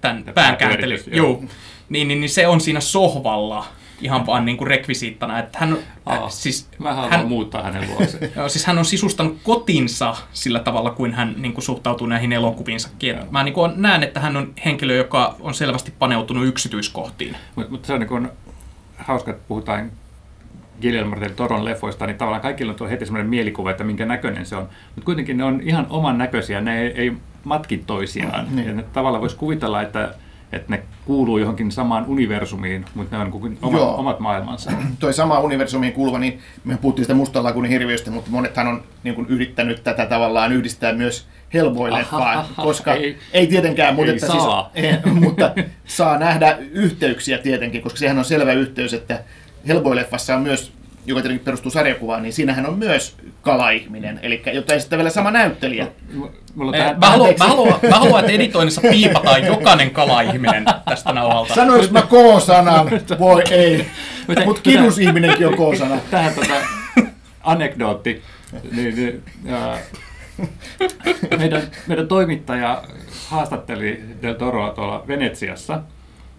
tämän 0.00 0.24
Tämä 0.24 0.32
päänkääntely. 0.34 0.82
pyöritys, 0.82 1.06
joo. 1.06 1.26
Joo. 1.26 1.42
Niin, 1.88 2.08
niin, 2.08 2.20
niin, 2.20 2.30
se 2.30 2.46
on 2.46 2.60
siinä 2.60 2.80
sohvalla 2.80 3.66
ihan 4.00 4.26
vaan 4.26 4.44
niin 4.44 4.56
kuin 4.56 4.68
rekvisiittana. 4.68 5.38
Että 5.38 5.58
hän, 5.58 5.76
Aa, 6.06 6.14
äh, 6.14 6.22
siis, 6.28 6.68
Mä 6.78 6.94
haluan 6.94 7.12
hän, 7.12 7.28
muuttaa 7.28 7.62
hänen 7.62 7.88
luokseen. 7.90 8.32
Joo, 8.36 8.48
siis 8.48 8.66
hän 8.66 8.78
on 8.78 8.84
sisustanut 8.84 9.38
kotinsa 9.42 10.16
sillä 10.32 10.60
tavalla, 10.60 10.90
kuin 10.90 11.12
hän 11.12 11.34
niin 11.36 11.52
kuin, 11.52 11.64
suhtautuu 11.64 12.06
näihin 12.06 12.32
elokuviinsakin. 12.32 13.16
Mä 13.30 13.42
niin 13.42 13.54
kuin, 13.54 13.72
näen, 13.76 14.02
että 14.02 14.20
hän 14.20 14.36
on 14.36 14.52
henkilö, 14.64 14.94
joka 14.94 15.36
on 15.40 15.54
selvästi 15.54 15.92
paneutunut 15.98 16.46
yksityiskohtiin. 16.46 17.36
Mutta 17.56 17.70
mut 17.70 17.84
se 17.84 17.92
on 17.92 18.00
niin 18.00 18.08
kun, 18.08 18.30
hauska, 18.98 19.30
että 19.30 19.44
puhutaan 19.48 19.90
Guillermo 20.80 21.20
del 21.20 21.28
Toron 21.28 21.64
leffoista, 21.64 22.06
niin 22.06 22.18
tavallaan 22.18 22.42
kaikilla 22.42 22.74
on 22.80 22.88
heti 22.88 23.06
sellainen 23.06 23.30
mielikuva, 23.30 23.70
että 23.70 23.84
minkä 23.84 24.06
näköinen 24.06 24.46
se 24.46 24.56
on. 24.56 24.68
Mutta 24.94 25.04
kuitenkin 25.04 25.36
ne 25.36 25.44
on 25.44 25.60
ihan 25.64 25.86
oman 25.90 26.18
näköisiä, 26.18 26.60
ne 26.60 26.80
ei, 26.80 26.92
ei 26.96 27.12
matki 27.44 27.78
toisiaan. 27.78 28.46
Niin. 28.50 28.68
Ja 28.68 28.74
ne 28.74 28.82
tavallaan 28.82 29.20
voisi 29.20 29.36
kuvitella, 29.36 29.82
että, 29.82 30.14
että 30.52 30.72
ne 30.72 30.82
kuuluu 31.04 31.38
johonkin 31.38 31.72
samaan 31.72 32.04
universumiin, 32.06 32.84
mutta 32.94 33.16
ne 33.16 33.22
on 33.22 33.30
kuin 33.30 33.58
oma, 33.62 33.78
Joo. 33.78 33.96
omat 33.96 34.20
maailmansa. 34.20 34.70
toi 34.98 35.12
sama 35.14 35.40
universumiin 35.40 35.92
kuuluva, 35.92 36.18
niin 36.18 36.40
me 36.64 36.76
puhuttiin 36.76 37.04
sitä 37.04 37.14
mustan 37.14 37.44
lagunin 37.44 37.70
hirviöstä, 37.70 38.10
mutta 38.10 38.30
monethan 38.30 38.66
on 38.66 38.82
niin 39.02 39.14
kuin 39.14 39.26
yrittänyt 39.28 39.84
tätä 39.84 40.06
tavallaan 40.06 40.52
yhdistää 40.52 40.92
myös 40.92 41.26
Hellboy-leffaan, 41.54 42.38
Ahaha, 42.38 42.62
koska 42.62 42.94
ei- 42.94 43.04
ei, 43.04 43.18
ei 43.32 43.46
tietenkään, 43.46 43.94
mutta, 43.94 44.10
ei 44.10 44.16
että 44.16 44.26
saa. 44.26 44.70
Siis, 44.74 44.86
eh, 44.86 45.04
mutta 45.24 45.52
saa 45.84 46.18
nähdä 46.18 46.58
yhteyksiä 46.72 47.38
tietenkin, 47.38 47.82
koska 47.82 47.98
sehän 47.98 48.18
on 48.18 48.24
selvä 48.24 48.52
yhteys, 48.52 48.94
että 48.94 49.24
Hellboy-leffassa 49.68 50.34
on 50.34 50.42
myös 50.42 50.72
joka 51.06 51.20
tietenkin 51.22 51.44
perustuu 51.44 51.70
sarjakuvaan, 51.70 52.22
niin 52.22 52.32
siinähän 52.32 52.66
on 52.66 52.78
myös 52.78 53.16
kala-ihminen, 53.42 54.20
eli 54.22 54.42
jota 54.52 54.74
ei 54.74 54.80
sitten 54.80 54.98
vielä 54.98 55.10
sama 55.10 55.30
näyttelijä. 55.30 55.86
Mulla 56.54 56.70
on 56.70 56.74
Eh, 56.74 56.96
Mä 56.98 57.10
haluan, 57.10 57.34
mä, 57.38 57.46
haluan, 57.46 57.78
mä 57.90 57.96
haluan, 57.98 58.20
että 58.20 58.32
editoinnissa 58.42 58.80
piipataan 58.80 59.46
jokainen 59.46 59.90
kala-ihminen 59.90 60.64
tästä 60.88 61.12
nauhalta. 61.12 61.54
Sanois 61.54 61.90
mä 61.90 62.02
K-sanan, 62.02 62.90
voi 63.18 63.42
ei, 63.50 63.86
Mutta- 64.26 64.44
mutta 64.44 64.62
kidusihminenkin 64.62 65.46
on 65.46 65.54
K-sana. 65.54 65.96
tähän 66.10 66.34
tota, 66.34 66.54
anekdootti. 67.42 68.22
Niin, 68.76 68.96
niin, 68.96 69.22
ää, 69.48 69.78
meidän, 71.38 71.62
meidän 71.86 72.08
toimittaja 72.08 72.82
haastatteli 73.28 74.02
Del 74.22 74.34
Toroa 74.34 74.70
tuolla 74.70 75.04
Venetsiassa. 75.08 75.80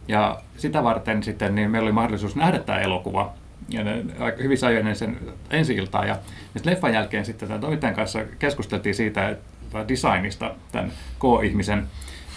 Ja 0.08 0.38
sitä 0.58 0.84
varten 0.84 1.24
sitten 1.24 1.56
niin 1.56 1.72
meillä 1.72 1.86
oli 1.86 1.92
mahdollisuus 1.92 2.36
nähdä 2.36 2.60
tämä 2.60 2.80
elokuva. 2.80 3.34
Ja 3.70 3.84
ne 3.84 4.06
aika 4.20 4.44
hyvin 4.44 4.58
sai 4.58 4.76
ennen 4.76 4.96
sen 4.96 5.20
ensi 5.50 5.76
iltaa. 5.76 6.06
Ja 6.06 6.18
sitten 6.54 6.72
leffan 6.74 6.94
jälkeen 6.94 7.26
sitten 7.26 7.48
tämän 7.48 7.62
toimittajan 7.62 7.96
kanssa 7.96 8.20
keskusteltiin 8.40 8.96
siitä 8.96 9.30
että 9.30 9.88
designista, 9.88 10.56
tämän 10.72 10.92
K-ihmisen 11.20 11.88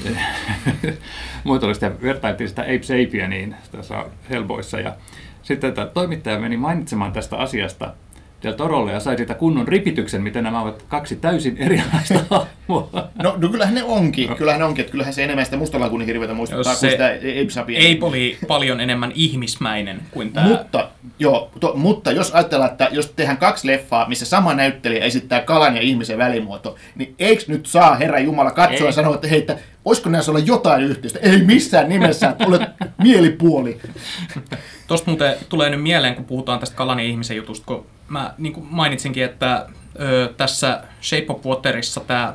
muotoilusta 1.44 1.84
ja 1.84 1.92
vertailtiin 2.02 2.48
sitä 2.48 2.62
Ape 2.62 2.82
Sapieniin 2.82 3.56
tässä 3.72 4.04
Hellboyssa. 4.30 4.80
Ja 4.80 4.94
sitten 5.42 5.74
tämä 5.74 5.86
toimittaja 5.86 6.38
meni 6.38 6.56
mainitsemaan 6.56 7.12
tästä 7.12 7.36
asiasta 7.36 7.94
Del 8.42 8.52
Torolle 8.52 8.92
ja 8.92 9.00
sai 9.00 9.16
siitä 9.16 9.34
kunnon 9.34 9.68
ripityksen, 9.68 10.22
miten 10.22 10.44
nämä 10.44 10.60
ovat 10.60 10.82
kaksi 10.88 11.16
täysin 11.16 11.56
erilaista 11.56 12.24
hahmoa. 12.30 13.08
No, 13.22 13.34
no 13.36 13.48
kyllähän 13.48 13.74
ne 13.74 13.82
onkin, 13.82 14.36
kyllähän 14.36 14.58
ne 14.58 14.64
onkin, 14.64 14.82
että 14.82 14.92
kyllähän 14.92 15.14
se 15.14 15.24
enemmän 15.24 15.44
sitä 15.44 15.56
mustalakunin 15.56 16.06
hirviötä 16.06 16.34
muistuttaa 16.34 16.72
Jos 16.72 16.80
kuin 16.80 16.90
sitä 16.90 17.06
Ape 17.06 17.50
Sapien. 17.50 17.96
Ape 17.96 18.06
oli 18.06 18.38
paljon 18.48 18.80
enemmän 18.80 19.12
ihmismäinen 19.14 20.00
kuin 20.10 20.32
tämä. 20.32 20.48
Mutta, 20.48 20.90
joo, 21.20 21.50
to, 21.61 21.72
mutta 21.76 22.12
jos 22.12 22.30
ajatellaan, 22.30 22.70
että 22.70 22.88
jos 22.92 23.12
tehdään 23.16 23.37
kaksi 23.37 23.66
leffaa, 23.66 24.09
missä 24.09 24.26
sama 24.26 24.54
näyttelijä 24.54 25.04
esittää 25.04 25.40
kalan 25.40 25.76
ja 25.76 25.83
ihmisen 25.83 26.18
välimuoto, 26.18 26.76
niin 26.94 27.14
eikö 27.18 27.44
nyt 27.46 27.66
saa 27.66 27.94
Herra 27.94 28.18
Jumala 28.18 28.50
katsoa 28.50 28.78
Ei. 28.78 28.87
ja 28.87 28.92
sanoa, 28.92 29.14
että 29.14 29.28
hei, 29.28 29.38
että 29.38 29.59
olisiko 29.85 30.09
näissä 30.11 30.33
olla 30.33 30.40
jotain 30.40 30.85
yhteistä? 30.85 31.18
Ei 31.22 31.42
missään 31.42 31.88
nimessä, 31.88 32.28
että 32.28 32.46
olet 32.46 32.62
mielipuoli. 33.02 33.80
Tuosta 34.87 35.11
muuten 35.11 35.37
tulee 35.48 35.70
nyt 35.70 35.83
mieleen, 35.83 36.14
kun 36.14 36.24
puhutaan 36.24 36.59
tästä 36.59 36.76
kalan 36.76 37.00
ja 37.00 37.06
ihmisen 37.06 37.37
jutusta, 37.37 37.66
kun 37.66 37.87
mä 38.09 38.35
niin 38.38 38.52
kuin 38.52 38.66
mainitsinkin, 38.70 39.24
että 39.24 39.66
ö, 40.00 40.33
tässä 40.37 40.83
Shape 41.02 41.26
of 41.28 41.46
Waterissa 41.46 42.00
tämä 42.00 42.35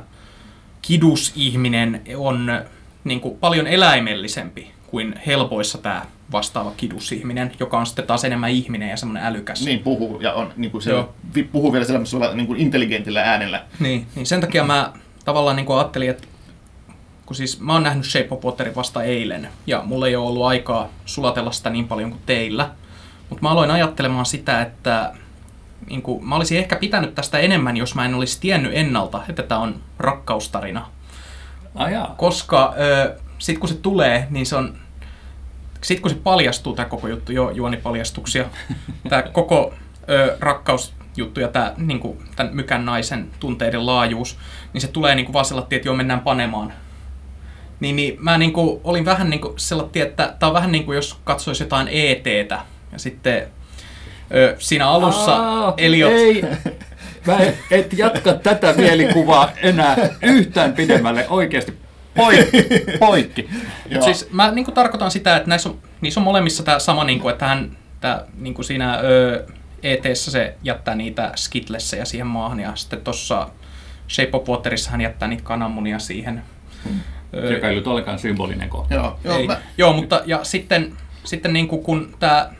kidusihminen 0.82 2.02
on 2.16 2.60
niin 3.04 3.20
kuin, 3.20 3.38
paljon 3.38 3.66
eläimellisempi 3.66 4.70
kuin 4.86 5.20
helpoissa 5.26 5.78
tämä 5.78 6.02
vastaava 6.32 6.72
kidusihminen, 6.76 7.52
joka 7.60 7.78
on 7.78 7.86
sitten 7.86 8.06
taas 8.06 8.24
enemmän 8.24 8.50
ihminen 8.50 8.88
ja 8.88 8.96
semmoinen 8.96 9.24
älykäs. 9.24 9.64
Niin 9.64 9.78
puhuu, 9.78 10.20
ja 10.20 10.32
on, 10.32 10.52
niin 10.56 10.70
kuin 10.70 10.82
se 10.82 10.90
Joo. 10.90 11.14
vi- 11.34 11.42
puhuu 11.42 11.72
vielä 11.72 11.84
sellaisella 11.84 12.34
niin 12.34 12.46
kuin 12.46 12.60
intelligentillä 12.60 13.22
äänellä. 13.22 13.64
Niin, 13.80 14.06
niin 14.14 14.26
sen 14.26 14.40
takia 14.40 14.64
mä 14.64 14.92
tavallaan 15.24 15.56
niin 15.56 15.66
kuin 15.66 15.78
ajattelin, 15.78 16.10
että 16.10 16.28
kun 17.26 17.36
siis 17.36 17.60
mä 17.60 17.72
oon 17.72 17.82
nähnyt 17.82 18.06
Shape 18.06 18.28
of 18.30 18.44
Waterin 18.44 18.74
vasta 18.74 19.02
eilen, 19.02 19.48
ja 19.66 19.82
mulla 19.84 20.06
ei 20.06 20.16
ole 20.16 20.28
ollut 20.28 20.46
aikaa 20.46 20.88
sulatella 21.04 21.52
sitä 21.52 21.70
niin 21.70 21.88
paljon 21.88 22.10
kuin 22.10 22.22
teillä, 22.26 22.70
mutta 23.30 23.42
mä 23.42 23.50
aloin 23.50 23.70
ajattelemaan 23.70 24.26
sitä, 24.26 24.62
että 24.62 25.12
niin 25.90 26.02
kuin, 26.02 26.28
mä 26.28 26.36
olisin 26.36 26.58
ehkä 26.58 26.76
pitänyt 26.76 27.14
tästä 27.14 27.38
enemmän, 27.38 27.76
jos 27.76 27.94
mä 27.94 28.04
en 28.04 28.14
olisi 28.14 28.40
tiennyt 28.40 28.72
ennalta, 28.74 29.22
että 29.28 29.42
tämä 29.42 29.60
on 29.60 29.74
rakkaustarina. 29.98 30.86
Jaa. 31.92 32.14
Koska 32.18 32.74
ö, 32.78 33.16
sit 33.38 33.58
kun 33.58 33.68
se 33.68 33.74
tulee, 33.74 34.26
niin 34.30 34.46
se 34.46 34.56
on... 34.56 34.78
Sitten 35.86 36.02
kun 36.02 36.10
se 36.10 36.16
paljastuu, 36.16 36.74
tämä 36.74 36.88
koko 36.88 37.08
juttu, 37.08 37.32
jo 37.32 37.50
juonipaljastuksia, 37.50 38.44
tämä 39.08 39.22
koko 39.22 39.74
ö, 40.08 40.36
rakkausjuttu 40.40 41.40
ja 41.40 41.48
tämä 41.48 41.72
niin 41.76 42.18
tämän 42.36 42.56
mykän 42.56 42.84
naisen 42.84 43.30
tunteiden 43.40 43.86
laajuus, 43.86 44.38
niin 44.72 44.80
se 44.80 44.88
tulee 44.88 45.14
niin 45.14 45.26
kuin 45.26 45.32
vaan 45.32 45.44
sellainen, 45.44 45.76
että 45.76 45.88
joo, 45.88 45.96
mennään 45.96 46.20
panemaan. 46.20 46.72
Niin, 47.80 47.96
niin 47.96 48.16
mä 48.20 48.38
niin 48.38 48.52
kuin, 48.52 48.80
olin 48.84 49.04
vähän 49.04 49.30
niin 49.30 49.40
kuin 49.40 49.52
sellainen, 49.56 50.08
että 50.08 50.34
tämä 50.38 50.48
on 50.48 50.54
vähän 50.54 50.72
niin 50.72 50.84
kuin 50.84 50.96
jos 50.96 51.18
katsoisi 51.24 51.62
jotain 51.62 51.88
ETtä 51.88 52.60
ja 52.92 52.98
sitten 52.98 53.46
ö, 54.34 54.56
siinä 54.58 54.88
alussa 54.88 55.36
Aa, 55.36 55.74
Eliot... 55.76 56.12
Ei, 56.12 56.44
mä 57.26 57.38
et, 57.38 57.58
et 57.70 57.92
jatka 57.92 58.34
tätä 58.34 58.72
mielikuvaa 58.72 59.50
enää 59.62 59.96
yhtään 60.22 60.72
pidemmälle 60.72 61.26
oikeasti. 61.28 61.85
Poikki, 62.16 62.66
poikki. 62.98 63.48
Mut 63.94 64.02
siis 64.02 64.28
mä 64.32 64.50
niin 64.50 64.72
tarkoitan 64.74 65.10
sitä, 65.10 65.36
että 65.36 65.48
näissä 65.48 65.68
on, 65.68 65.78
niissä 66.00 66.20
on 66.20 66.24
molemmissa 66.24 66.62
tämä 66.62 66.78
sama, 66.78 67.04
niin 67.04 67.20
kuin, 67.20 67.32
että 67.32 67.46
hän 67.48 67.76
tää, 68.00 68.24
niin 68.38 68.54
kuin 68.54 68.64
siinä 68.64 68.98
ö, 68.98 69.46
ET-ssä 69.82 70.30
se 70.30 70.54
jättää 70.62 70.94
niitä 70.94 71.32
skitlessejä 71.36 72.04
siihen 72.04 72.26
maahan 72.26 72.60
ja 72.60 72.72
sitten 72.76 73.00
tuossa 73.00 73.48
Shape 74.08 74.30
of 74.32 74.48
Waterissa 74.48 74.90
hän 74.90 75.00
jättää 75.00 75.28
niitä 75.28 75.42
kananmunia 75.42 75.98
siihen. 75.98 76.42
Ö, 77.34 77.52
Joka 77.52 77.68
ei 77.68 77.72
ollut 77.72 77.86
ollenkaan 77.86 78.18
symbolinen 78.18 78.68
kohta. 78.68 78.94
Joo, 78.94 79.18
joo, 79.24 79.38
ei. 79.38 79.46
mä, 79.46 79.60
Joo, 79.78 79.92
mutta 79.92 80.22
ja 80.26 80.44
sitten, 80.44 80.96
sitten 81.24 81.52
niin 81.52 81.68
kuin 81.68 81.82
kun 81.82 82.16
tämä 82.18 82.50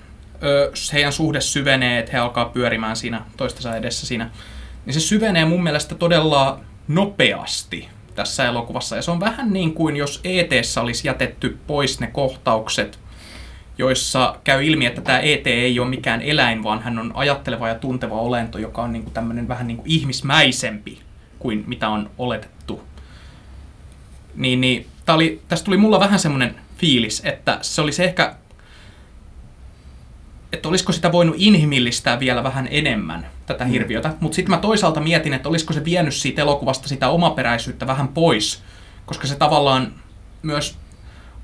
heidän 0.93 1.13
suhde 1.13 1.41
syvenee, 1.41 1.99
että 1.99 2.13
he 2.13 2.19
alkaa 2.19 2.45
pyörimään 2.45 2.97
siinä 2.97 3.23
toistensa 3.37 3.77
edessä 3.77 4.07
siinä, 4.07 4.31
niin 4.87 4.95
se 4.95 5.01
syvenee 5.01 5.45
mun 5.45 5.63
mielestä 5.63 5.95
todella 5.95 6.61
nopeasti 6.89 7.89
tässä 8.17 8.45
elokuvassa. 8.45 8.97
Ja 8.97 9.03
se 9.03 9.11
on 9.11 9.21
vähän 9.21 9.53
niin 9.53 9.75
kuin 9.75 9.97
jos 9.97 10.21
ET 10.25 10.51
olisi 10.81 11.09
jätetty 11.09 11.59
pois 11.67 12.01
ne 12.01 12.07
kohtaukset, 12.07 12.99
joissa 13.79 14.37
käy 14.45 14.65
ilmi, 14.65 14.87
että 14.87 15.01
tämä 15.01 15.19
ET 15.19 15.47
ei 15.47 15.81
ole 15.81 15.89
mikään 15.89 16.23
eläin, 16.23 16.63
vaan 16.63 16.83
hän 16.83 16.99
on 16.99 17.13
ajatteleva 17.15 17.69
ja 17.69 17.75
tunteva 17.75 18.15
olento, 18.15 18.59
joka 18.59 18.83
on 18.83 18.93
niin 18.93 19.03
kuin 19.03 19.15
tämmöinen 19.15 19.49
vähän 19.49 19.67
niin 19.67 19.77
kuin 19.77 19.91
ihmismäisempi 19.91 20.99
kuin 21.39 21.65
mitä 21.67 21.89
on 21.89 22.11
oletettu. 22.19 22.83
Niin, 24.35 24.61
niin 24.61 24.87
oli, 25.09 25.41
tästä 25.49 25.65
tuli 25.65 25.77
mulla 25.77 26.01
vähän 26.01 26.19
semmoinen 26.19 26.55
fiilis, 26.79 27.23
että 27.25 27.59
se 27.63 27.81
olisi 27.81 28.05
ehkä, 28.05 28.35
että 30.53 30.69
olisiko 30.69 30.93
sitä 30.93 31.13
voinut 31.13 31.37
inhimillistää 31.39 32.21
vielä 32.21 32.43
vähän 32.43 32.69
enemmän, 32.71 33.27
tätä 33.47 33.65
hirviötä. 33.65 34.15
Mutta 34.21 34.37
sitten 34.37 34.51
mä 34.51 34.61
toisaalta 34.61 35.01
mietin, 35.01 35.35
että 35.35 35.49
olisiko 35.49 35.73
se 35.73 35.85
vienyt 35.85 36.15
siitä 36.15 36.43
elokuvasta 36.43 36.89
sitä 36.89 37.09
omaperäisyyttä 37.09 37.87
vähän 37.87 38.09
pois, 38.09 38.63
koska 39.07 39.27
se 39.27 39.37
tavallaan 39.37 39.93
myös 40.43 40.79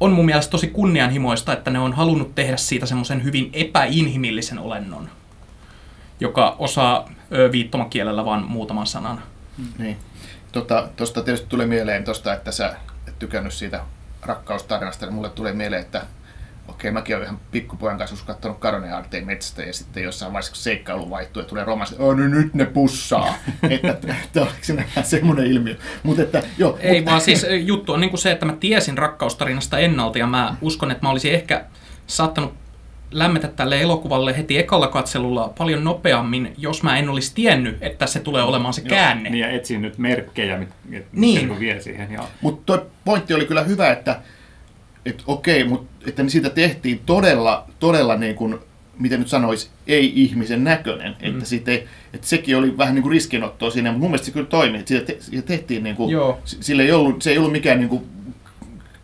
on 0.01 0.13
mun 0.13 0.27
mielestä 0.27 0.51
tosi 0.51 0.67
kunnianhimoista, 0.67 1.53
että 1.53 1.71
ne 1.71 1.79
on 1.79 1.93
halunnut 1.93 2.35
tehdä 2.35 2.57
siitä 2.57 2.87
semmoisen 2.87 3.25
hyvin 3.25 3.51
epäinhimillisen 3.53 4.59
olennon, 4.59 5.09
joka 6.21 6.57
osaa 6.59 7.09
viittomakielellä 7.53 8.25
vain 8.25 8.45
muutaman 8.45 8.87
sanan. 8.87 9.23
Niin. 9.79 9.97
Tota, 10.53 10.89
tosta 10.97 11.23
tietysti 11.23 11.47
tuli 11.47 11.67
mieleen 11.67 12.05
tosta, 12.05 12.35
että 12.35 12.53
sä 12.53 12.77
et 13.09 13.19
tykännyt 13.19 13.53
siitä 13.53 13.81
rakkaustarinasta, 14.23 15.07
niin 15.07 15.15
mulle 15.15 15.31
tuli 15.31 15.53
mieleen, 15.53 15.83
että 15.83 16.03
okei, 16.69 16.91
mäkin 16.91 17.17
olen 17.17 17.25
ihan 17.27 17.41
pikkupojan 17.51 17.99
kanssa 17.99 18.13
joskus 18.15 18.27
katsonut 18.27 18.59
kadonneen 18.59 18.95
aarteen 18.95 19.27
metsästä 19.27 19.63
ja 19.63 19.73
sitten 19.73 20.03
jossain 20.03 20.33
vaiheessa, 20.33 20.53
kun 20.53 20.63
seikkailu 20.63 21.11
vaihtuu 21.11 21.43
ja 21.43 21.49
tulee 21.49 21.65
romanssi, 21.65 21.97
oh, 21.99 22.17
no 22.17 22.29
nyt 22.29 22.55
ne 22.55 22.65
pussaa. 22.65 23.35
että, 23.71 24.15
että 24.25 24.41
oliko 24.41 24.55
se 24.63 24.77
vähän 24.77 25.05
semmoinen 25.05 25.47
ilmiö. 25.47 25.77
Mutta 26.03 26.23
että, 26.23 26.43
joo, 26.59 26.79
Ei 26.81 27.01
mut- 27.01 27.07
vaan 27.11 27.21
siis 27.21 27.47
juttu 27.65 27.93
on 27.93 28.01
niin 28.01 28.11
kuin 28.11 28.21
se, 28.21 28.31
että 28.33 28.47
mä 28.47 28.57
tiesin 28.61 28.99
rakkaustarinasta 28.99 29.79
ennalta 29.79 30.19
ja 30.19 30.27
mä 30.27 30.57
uskon, 30.61 30.91
että 30.91 31.07
mä 31.07 31.11
olisin 31.11 31.35
ehkä 31.35 31.65
saattanut 32.07 32.55
lämmetä 33.11 33.49
tälle 33.49 33.81
elokuvalle 33.81 34.37
heti 34.37 34.59
ekalla 34.59 34.89
katselulla 34.89 35.53
paljon 35.59 35.85
nopeammin, 35.85 36.55
jos 36.59 36.83
mä 36.83 36.99
en 36.99 37.09
olisi 37.09 37.35
tiennyt, 37.35 37.79
että 37.81 38.07
se 38.07 38.21
tulee 38.21 38.43
olemaan 38.43 38.75
se 38.75 38.81
käänne. 38.81 39.31
Niin 39.31 39.41
ja 39.41 39.51
etsin 39.51 39.83
nyt 39.83 39.99
merkkejä, 39.99 40.59
mit, 40.59 40.69
mit, 40.85 41.07
Niin. 41.13 41.39
mitkä 41.41 41.61
vie 41.61 41.81
siihen. 41.81 42.19
Mutta 42.41 42.63
tuo 42.67 42.87
pointti 43.05 43.35
oli 43.35 43.47
kyllä 43.47 43.63
hyvä, 43.63 43.91
että 43.93 44.21
et 45.07 45.23
okei, 45.27 45.65
mutta 45.65 46.09
että 46.09 46.29
siitä 46.29 46.51
tehtiin 46.51 47.01
todella, 47.07 47.67
todella 47.79 48.17
niin 48.17 48.35
kuin, 48.35 48.59
miten 48.99 49.19
nyt 49.21 49.29
sanoisi, 49.29 49.69
ei-ihmisen 49.87 50.65
näköinen. 50.65 51.17
Mm. 51.23 51.29
Että, 51.31 51.45
siitä 51.45 51.73
että 51.73 52.27
sekin 52.27 52.57
oli 52.57 52.79
vähän 52.79 52.95
niin 52.95 53.03
kuin 53.03 53.13
riskinottoa 53.13 53.71
siinä, 53.71 53.91
mutta 53.91 54.01
mun 54.01 54.11
mielestä 54.11 54.27
se 54.27 54.33
kyllä 54.33 54.47
toimi. 54.47 54.79
Että 54.79 54.89
siitä, 54.89 55.07
te, 55.07 55.17
siitä 55.21 55.47
tehtiin, 55.47 55.85
niin 55.85 55.97
kuin, 55.97 56.11
Joo. 56.11 56.39
sille 56.45 56.83
ei 56.83 56.93
ollut, 56.93 57.23
se 57.23 57.31
ei 57.31 57.39
ollut 57.39 57.53
mikään 57.53 57.79
niin 57.79 57.89
kuin 57.89 58.03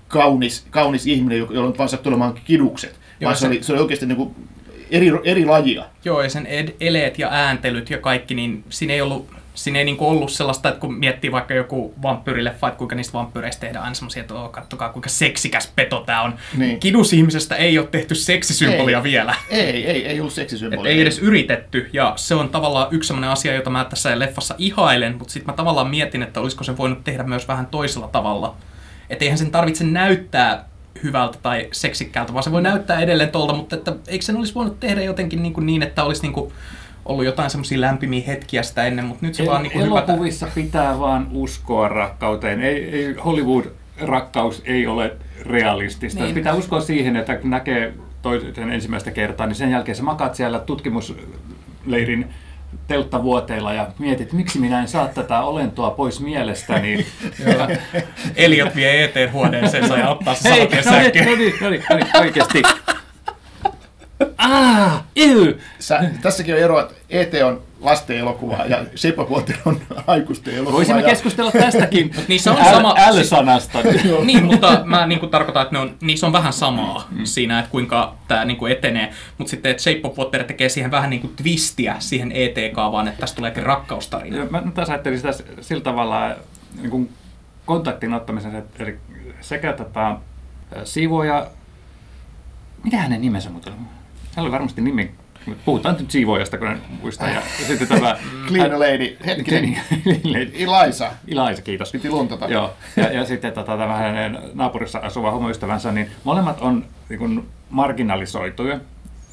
kaunis, 0.09 0.67
kaunis 0.71 1.07
ihminen, 1.07 1.39
jolla 1.39 1.69
on 1.69 1.79
vaan 1.79 1.89
sattuu 1.89 2.11
olemaan 2.11 2.35
kidukset. 2.45 2.95
Joo, 3.21 3.29
vaan 3.29 3.37
se, 3.37 3.41
se- 3.41 3.47
oli, 3.47 3.63
se 3.63 3.73
oli 3.73 3.81
oikeasti 3.81 4.07
niin 4.07 4.17
kuin 4.17 4.35
eri, 4.91 5.11
eri 5.25 5.45
lajia. 5.45 5.85
Joo, 6.05 6.23
ja 6.23 6.29
sen 6.31 6.47
ed- 6.47 6.75
eleet 6.81 7.19
ja 7.19 7.29
ääntelyt 7.31 7.91
ja 7.91 7.99
kaikki, 7.99 8.35
niin 8.35 8.65
siinä 8.71 8.93
ei 8.95 9.01
ollut, 9.01 9.31
siinä 9.59 9.79
ei 9.79 9.85
niinku 9.85 10.09
ollut 10.09 10.33
sellaista, 10.33 10.68
että 10.68 10.81
kun 10.81 10.94
miettii 10.94 11.33
vaikka 11.33 11.55
joku 11.55 11.94
vampyyrileffa, 12.03 12.68
että 12.68 12.79
kuinka 12.79 12.94
niistä 12.94 13.12
vampyyreistä 13.12 13.61
tehdään 13.61 13.85
aina 13.85 13.94
semmoisia, 13.94 14.21
että 14.21 14.35
oo, 14.35 14.49
kattokaa 14.49 14.88
kuinka 14.88 15.09
seksikäs 15.09 15.73
peto 15.77 16.03
tää 16.07 16.23
on. 16.23 16.35
Niin. 16.57 16.81
Kidusihmisestä 16.81 17.57
ei 17.57 17.79
ole 17.79 17.87
tehty 17.87 18.14
seksisymbolia 18.14 18.99
Ei. 18.99 19.03
vielä. 19.03 19.35
Ei, 19.51 19.87
ei, 19.87 20.07
ei 20.07 20.21
ollut 20.21 20.33
Et 20.33 20.35
seksisymbolia. 20.35 20.92
ei 20.92 21.01
edes 21.01 21.18
yritetty, 21.18 21.90
ja 21.92 22.12
se 22.16 22.35
on 22.35 22.49
tavallaan 22.49 22.88
yksi 22.90 23.07
sellainen 23.07 23.31
asia, 23.31 23.55
jota 23.55 23.71
mä 23.71 23.85
tässä 23.85 24.18
leffassa 24.18 24.55
ihailen, 24.59 25.16
mutta 25.18 25.33
sitten 25.33 25.53
mä 25.53 25.57
tavallaan 25.57 25.90
mietin, 25.90 26.23
että 26.23 26.40
olisiko 26.40 26.64
se 26.64 26.77
voinut 26.77 27.05
tehdä 27.05 27.23
myös 27.23 27.49
vähän 27.49 27.66
toisella 27.66 28.09
tavalla. 28.09 28.57
Että 29.11 29.25
eihän 29.25 29.38
sen 29.38 29.51
tarvitse 29.51 29.85
näyttää 29.85 30.64
hyvältä 31.03 31.38
tai 31.42 31.68
seksikkäältä, 31.73 32.33
vaan 32.33 32.42
se 32.42 32.53
voi 32.53 32.62
näyttää 32.62 33.01
edelleen 33.01 33.31
tolta, 33.31 33.53
mutta 33.55 33.77
että 33.77 33.92
eikö 34.09 34.25
sen 34.25 34.37
olisi 34.37 34.55
voinut 34.55 34.81
tehdä 34.81 35.03
jotenkin 35.03 35.42
niin, 35.42 35.53
kuin 35.53 35.66
niin 35.66 35.83
että 35.83 36.05
olisi 36.05 36.23
niin 36.23 36.33
kuin 36.33 36.53
ollut 37.09 37.25
jotain 37.25 37.51
semmoisia 37.51 37.81
lämpimiä 37.81 38.23
hetkiä 38.27 38.62
sitä 38.62 38.85
ennen, 38.85 39.05
mutta 39.05 39.27
nyt 39.27 39.35
se 39.35 39.47
vaan 39.47 39.62
niin 39.62 39.73
kuin 39.73 39.85
hypätä. 39.85 40.12
elokuvissa 40.12 40.47
pitää 40.55 40.99
vaan 40.99 41.29
uskoa 41.33 41.88
rakkauteen. 41.88 42.62
Ei, 42.62 42.90
ei 42.90 43.14
Hollywood-rakkaus 43.25 44.62
ei 44.64 44.87
ole 44.87 45.16
realistista. 45.42 46.23
Niin. 46.23 46.35
Pitää 46.35 46.55
uskoa 46.55 46.81
siihen, 46.81 47.16
että 47.16 47.37
kun 47.37 47.51
näkee 47.51 47.94
toisen 48.23 48.71
ensimmäistä 48.71 49.11
kertaa, 49.11 49.47
niin 49.47 49.55
sen 49.55 49.71
jälkeen 49.71 49.97
sä 49.97 50.03
makaat 50.03 50.35
siellä 50.35 50.59
tutkimusleirin 50.59 52.29
telttavuoteilla 52.87 53.73
ja 53.73 53.87
mietit, 53.99 54.33
miksi 54.33 54.59
minä 54.59 54.81
en 54.81 54.88
saa 54.88 55.09
tätä 55.09 55.40
olentoa 55.40 55.90
pois 55.90 56.21
mielestäni. 56.21 57.07
Eliot 58.37 58.77
vie 58.77 59.05
ET-huoneeseensa 59.05 59.97
ja 59.97 60.11
ottaa 60.11 60.35
se 60.35 60.51
Hei, 60.51 60.68
no 60.85 60.97
niin, 61.01 61.25
no 61.25 61.37
niin, 61.37 61.55
no 61.61 61.71
niin, 61.71 61.85
no 61.90 61.97
niin, 61.97 62.16
oikeasti. 62.16 62.62
Ah. 64.38 65.05
Sä, 65.79 66.05
tässäkin 66.23 66.55
on 66.55 66.61
ero, 66.61 66.81
että 66.81 66.94
ET 67.11 67.35
on 67.44 67.62
lasten 67.81 68.18
elokuva 68.18 68.57
ja 68.57 68.85
of 69.16 69.31
Water 69.31 69.57
on 69.64 69.81
aikuisten 70.07 70.55
elokuva. 70.55 70.77
Voisimme 70.77 71.01
ja, 71.01 71.09
keskustella 71.09 71.53
tästäkin 71.53 72.11
niissä 72.29 72.53
on 72.53 72.59
L- 72.59 72.71
sama- 72.71 72.94
L-sanasta. 73.11 73.79
niin, 74.25 74.44
mutta 74.44 74.83
mä 74.85 75.07
niin 75.07 75.21
kuin 75.21 75.31
tarkoitan, 75.31 75.62
että 75.62 75.75
ne 75.75 75.79
on, 75.79 75.97
niissä 76.01 76.27
on 76.27 76.33
vähän 76.33 76.53
samaa 76.53 77.09
mm. 77.11 77.25
siinä, 77.25 77.59
että 77.59 77.71
kuinka 77.71 78.14
tämä 78.29 78.44
niin 78.44 78.57
kuin 78.57 78.73
etenee. 78.73 79.12
Mutta 79.38 79.51
sitten 79.51 79.71
että 79.71 79.83
Shape 79.83 80.01
of 80.03 80.18
Water 80.18 80.44
tekee 80.44 80.68
siihen 80.68 80.90
vähän 80.90 81.11
niin 81.11 81.21
kuin 81.21 81.37
twistiä 81.37 81.97
siihen 81.99 82.33
ET-kaavaan, 82.33 83.09
että 83.09 83.21
tästä 83.21 83.37
tuleekin 83.37 83.62
rakkaustarina. 83.62 84.47
Mä 84.51 84.62
taas 84.75 84.90
ajattelin 84.90 85.18
sitä 85.18 85.33
sillä 85.61 85.83
tavalla 85.83 86.35
niin 86.77 86.90
kuin 86.90 87.11
kontaktin 87.66 88.14
ottamisen, 88.14 88.57
että 88.57 88.85
eli 88.85 88.99
sekä 89.40 89.73
tätä 89.73 90.16
siivoja, 90.85 91.47
mitä 92.85 92.97
hänen 92.97 93.21
nimensä 93.21 93.51
muuten 93.51 93.73
oli? 93.73 93.83
Hän 94.37 94.44
oli 94.44 94.53
varmasti 94.53 94.81
nimi, 94.81 95.14
puhutaan 95.64 95.96
nyt 96.01 96.11
siivoojasta, 96.11 96.59
kun 96.59 96.68
en 96.68 96.81
muista. 97.03 97.29
Ja 97.29 97.42
sitten 97.66 97.88
tämä... 97.88 98.16
Clean 98.48 98.81
Lady, 98.81 99.16
hetkinen. 99.27 99.81
Ilaisa, 100.55 101.11
Ilaisa, 101.27 101.62
kiitos. 101.62 101.92
piti 101.92 102.11
luntata. 102.11 102.46
Joo, 102.48 102.74
ja, 102.96 103.12
ja 103.12 103.24
sitten 103.24 103.53
tota, 103.53 103.77
tämä 103.77 103.96
hänen 103.96 104.38
naapurissa 104.55 104.98
asuva 104.98 105.31
homoystävänsä, 105.31 105.92
niin 105.92 106.11
molemmat 106.24 106.61
on 106.61 106.85
niin 107.09 107.18
kuin, 107.18 107.48
marginalisoituja 107.70 108.81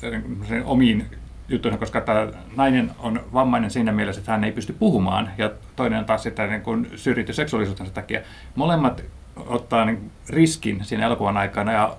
niin 0.01 0.63
omiin 0.65 1.05
juttuihin, 1.49 1.79
koska 1.79 2.01
tämä 2.01 2.27
nainen 2.55 2.91
on 2.99 3.23
vammainen 3.33 3.71
siinä 3.71 3.91
mielessä, 3.91 4.19
että 4.19 4.31
hän 4.31 4.43
ei 4.43 4.51
pysty 4.51 4.73
puhumaan, 4.73 5.31
ja 5.37 5.51
toinen 5.75 5.99
on 5.99 6.05
taas 6.05 6.23
sitten 6.23 6.49
niin 6.49 6.61
kuin, 6.61 6.91
syrjitty 6.95 7.33
seksuaalisuutensa 7.33 7.93
takia. 7.93 8.21
Molemmat 8.55 9.03
ottaa 9.35 9.85
niin, 9.85 10.11
riskin 10.29 10.85
siinä 10.85 11.05
elokuvan 11.05 11.37
aikana 11.37 11.71
ja 11.71 11.97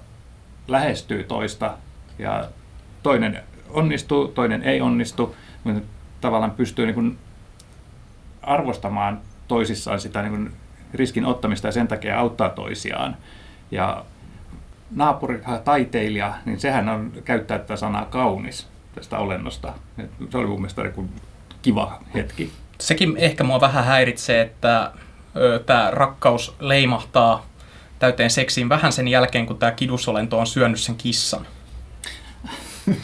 lähestyy 0.69 1.25
toista, 1.25 1.75
ja 2.19 2.49
toinen 3.03 3.43
onnistuu, 3.71 4.29
toinen 4.29 4.63
ei 4.63 4.81
onnistu, 4.81 5.37
mutta 5.65 5.83
tavallaan 6.21 6.51
pystyy 6.51 6.87
niin 6.87 6.95
kuin, 6.95 7.19
arvostamaan 8.43 9.21
toisissaan 9.49 10.01
sitä 10.01 10.23
niin 10.23 10.31
kuin 10.33 10.53
riskin 10.95 11.25
ottamista 11.25 11.69
ja 11.69 11.73
sen 11.73 11.89
takia 11.89 12.19
auttaa 12.19 12.49
toisiaan. 12.49 13.17
Ja 13.71 14.05
naapuri, 14.91 15.43
taiteilija, 15.65 16.35
niin 16.45 16.61
sehän 16.61 16.89
on 16.89 17.13
käyttää 17.25 17.59
tätä 17.59 17.77
sanaa 17.77 18.05
kaunis 18.05 18.67
tästä 18.95 19.19
olennosta. 19.19 19.73
Et 19.99 20.11
Se 20.31 20.39
oli 20.39 20.47
mun 20.47 20.61
mielestä 20.61 20.83
niin 20.83 21.11
kiva 21.63 22.01
hetki. 22.15 22.53
Sekin 22.81 23.17
ehkä 23.17 23.45
mua 23.45 23.61
vähän 23.61 23.85
häiritsee, 23.85 24.43
että 24.43 24.93
tämä 25.67 25.91
rakkaus 25.91 26.57
leimahtaa 26.61 27.47
täyteen 27.99 28.31
seksiin 28.31 28.69
vähän 28.69 28.93
sen 28.93 29.09
jälkeen, 29.09 29.47
kun 29.47 29.59
tämä 29.59 29.73
kidusolento 29.73 30.39
on 30.39 30.47
syönyt 30.47 30.81
sen 30.81 30.97
kissan. 30.97 31.47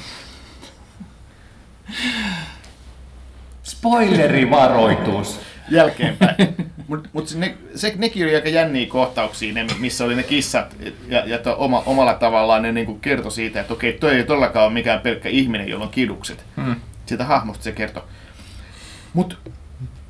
Spoilerivaroitus! 3.82 5.40
Jälkeenpäin. 5.70 6.36
Mutta 6.88 7.08
mut 7.12 7.34
ne, 7.36 7.54
se, 7.74 7.92
nekin 7.96 8.24
oli 8.24 8.34
aika 8.34 8.48
jänniä 8.48 8.86
kohtauksia, 8.86 9.54
ne, 9.54 9.66
missä 9.78 10.04
oli 10.04 10.14
ne 10.14 10.22
kissat, 10.22 10.76
ja, 11.08 11.22
ja 11.26 11.38
to, 11.38 11.54
oma, 11.58 11.82
omalla 11.86 12.14
tavallaan 12.14 12.62
ne 12.62 12.72
niinku 12.72 12.94
kertoi 12.94 13.32
siitä, 13.32 13.60
että 13.60 13.72
okei, 13.72 13.92
toi 13.92 14.14
ei 14.14 14.24
todellakaan 14.24 14.64
ole 14.66 14.72
mikään 14.72 15.00
pelkkä 15.00 15.28
ihminen, 15.28 15.68
jolla 15.68 15.84
on 15.84 15.90
kidukset. 15.90 16.44
Hmm. 16.56 16.76
Siitä 17.06 17.24
hahmosta 17.24 17.64
se 17.64 17.72
kertoi. 17.72 18.02
Mutta 19.14 19.36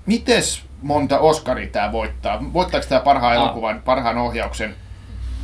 mites 0.06 0.62
monta 0.82 1.18
Oscaria 1.18 1.66
tämä 1.66 1.92
voittaa? 1.92 2.52
Voittaako 2.52 2.86
tämä 2.88 3.00
parhaan 3.00 3.36
Ah. 3.36 3.42
elokuvan, 3.42 3.82
parhaan 3.84 4.18
ohjauksen? 4.18 4.74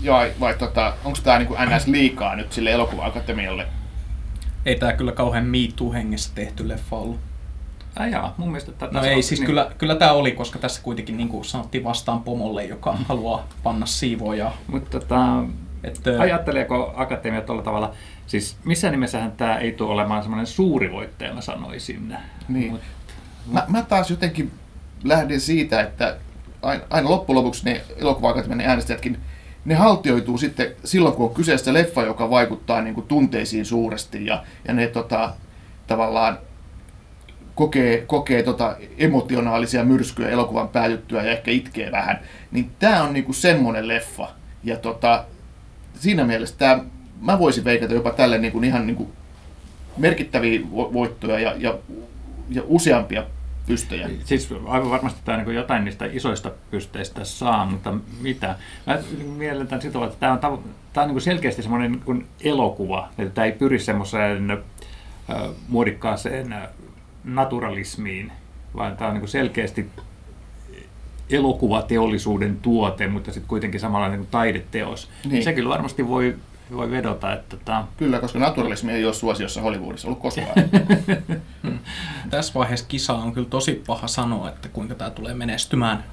Vai, 0.06 0.32
vai 0.40 0.54
tota, 0.54 0.92
onko 1.04 1.18
tämä 1.24 1.38
niinku 1.38 1.54
NS 1.54 1.86
liikaa 1.86 2.36
nyt 2.36 2.52
sille 2.52 2.72
elokuva-akatemialle? 2.72 3.66
Ei 4.66 4.76
tämä 4.76 4.92
kyllä 4.92 5.12
kauhean 5.12 5.46
miituu 5.46 5.92
hengessä 5.92 6.30
tehty 6.34 6.68
leffa 6.68 6.96
ollut. 6.96 7.27
Ai 7.98 8.10
jaa, 8.10 8.34
mun 8.36 8.48
mielestä 8.48 8.72
tätä 8.72 8.98
No 8.98 9.04
ei, 9.04 9.22
siis 9.22 9.40
kyllä, 9.40 9.70
kyllä 9.78 9.94
tämä 9.94 10.12
oli, 10.12 10.32
koska 10.32 10.58
tässä 10.58 10.82
kuitenkin 10.82 11.16
niin 11.16 11.28
kuin 11.28 11.44
sanottiin 11.44 11.84
vastaan 11.84 12.22
pomolle, 12.22 12.64
joka 12.64 12.92
haluaa 13.08 13.48
panna 13.62 13.86
siivoojaa. 13.86 14.56
Mutta 14.66 15.00
tota, 15.00 15.44
Että, 15.84 16.20
ajatteleeko 16.20 16.92
akatemia 16.96 17.40
tuolla 17.40 17.62
tavalla, 17.62 17.92
siis 18.26 18.56
missään 18.64 18.92
nimessähän 18.92 19.32
tämä 19.32 19.58
ei 19.58 19.72
tule 19.72 19.92
olemaan 19.92 20.22
semmoinen 20.22 20.46
suuri 20.46 20.92
voittaja, 20.92 21.34
mä 21.34 21.40
sanoisin. 21.40 22.16
Niin. 22.48 22.72
Mut- 22.72 22.80
Mä, 23.52 23.64
mä 23.68 23.82
taas 23.82 24.10
jotenkin 24.10 24.52
lähden 25.04 25.40
siitä, 25.40 25.80
että 25.80 26.16
aina, 26.62 26.84
aina 26.90 27.10
loppujen 27.10 27.36
lopuksi 27.38 27.64
ne 27.64 27.82
elokuva 27.96 28.34
äänestäjätkin, 28.64 29.18
ne 29.64 29.74
haltioituu 29.74 30.38
sitten 30.38 30.72
silloin, 30.84 31.14
kun 31.14 31.28
on 31.28 31.34
kyseessä 31.34 31.72
leffa, 31.72 32.02
joka 32.02 32.30
vaikuttaa 32.30 32.82
niin 32.82 32.94
kuin 32.94 33.06
tunteisiin 33.06 33.64
suuresti 33.64 34.26
ja, 34.26 34.44
ja 34.68 34.74
ne 34.74 34.86
tota, 34.86 35.32
tavallaan 35.86 36.38
kokee, 37.58 38.04
kokee 38.06 38.42
tota 38.42 38.76
emotionaalisia 38.98 39.84
myrskyjä 39.84 40.28
elokuvan 40.28 40.68
päätyttyä 40.68 41.22
ja 41.22 41.32
ehkä 41.32 41.50
itkee 41.50 41.92
vähän, 41.92 42.20
niin 42.50 42.70
tämä 42.78 43.02
on 43.02 43.12
niinku 43.12 43.32
semmoinen 43.32 43.88
leffa. 43.88 44.28
Ja 44.64 44.76
tota, 44.76 45.24
siinä 45.94 46.24
mielessä 46.24 46.54
tää, 46.58 46.84
mä 47.20 47.38
voisin 47.38 47.64
veikata 47.64 47.94
jopa 47.94 48.10
tälle 48.10 48.38
niinku 48.38 48.62
ihan 48.62 48.86
niinku 48.86 49.12
merkittäviä 49.96 50.60
vo- 50.60 50.92
voittoja 50.92 51.38
ja, 51.38 51.54
ja, 51.58 51.78
ja 52.50 52.62
useampia 52.66 53.24
pystejä. 53.66 54.10
Siis 54.24 54.48
aivan 54.66 54.90
varmasti 54.90 55.20
tämä 55.24 55.42
niin 55.42 55.54
jotain 55.54 55.84
niistä 55.84 56.06
isoista 56.12 56.50
pysteistä 56.70 57.24
saa, 57.24 57.66
mutta 57.66 57.94
mitä? 58.20 58.56
Mä 58.86 58.98
mielletän 59.36 59.82
sitä, 59.82 60.04
että 60.04 60.16
tämä 60.20 60.32
on, 60.32 60.38
tav- 60.38 60.68
tämä 60.92 61.04
on 61.06 61.14
niin 61.14 61.20
selkeästi 61.20 61.62
semmoinen 61.62 62.02
niin 62.06 62.26
elokuva, 62.40 63.08
että 63.18 63.34
tämä 63.34 63.44
ei 63.44 63.52
pyri 63.52 63.78
semmoiseen 63.78 64.58
muodikkaaseen 65.68 66.54
naturalismiin, 67.34 68.32
vaan 68.76 68.96
tämä 68.96 69.10
on 69.10 69.16
niin 69.16 69.28
selkeästi 69.28 69.90
elokuvateollisuuden 71.30 72.56
tuote, 72.62 73.08
mutta 73.08 73.32
sitten 73.32 73.48
kuitenkin 73.48 73.80
samalla 73.80 74.08
niin 74.08 74.26
taideteos. 74.30 75.08
Niin. 75.30 75.44
Se 75.44 75.52
kyllä 75.52 75.68
varmasti 75.68 76.08
voi, 76.08 76.36
voi 76.76 76.90
vedota, 76.90 77.32
että 77.32 77.56
tämä 77.64 77.84
Kyllä, 77.96 78.18
koska 78.18 78.38
naturalismi 78.38 78.92
ei 78.92 79.04
ole 79.04 79.14
suosiossa 79.14 79.60
Hollywoodissa 79.60 80.08
ollut 80.08 80.20
koskaan. 80.20 80.52
Tässä 82.30 82.54
vaiheessa 82.54 82.86
kisa 82.88 83.12
on 83.14 83.32
kyllä 83.32 83.48
tosi 83.50 83.82
paha 83.86 84.06
sanoa, 84.06 84.48
että 84.48 84.68
kuinka 84.68 84.94
tämä 84.94 85.10
tulee 85.10 85.34
menestymään. 85.34 86.04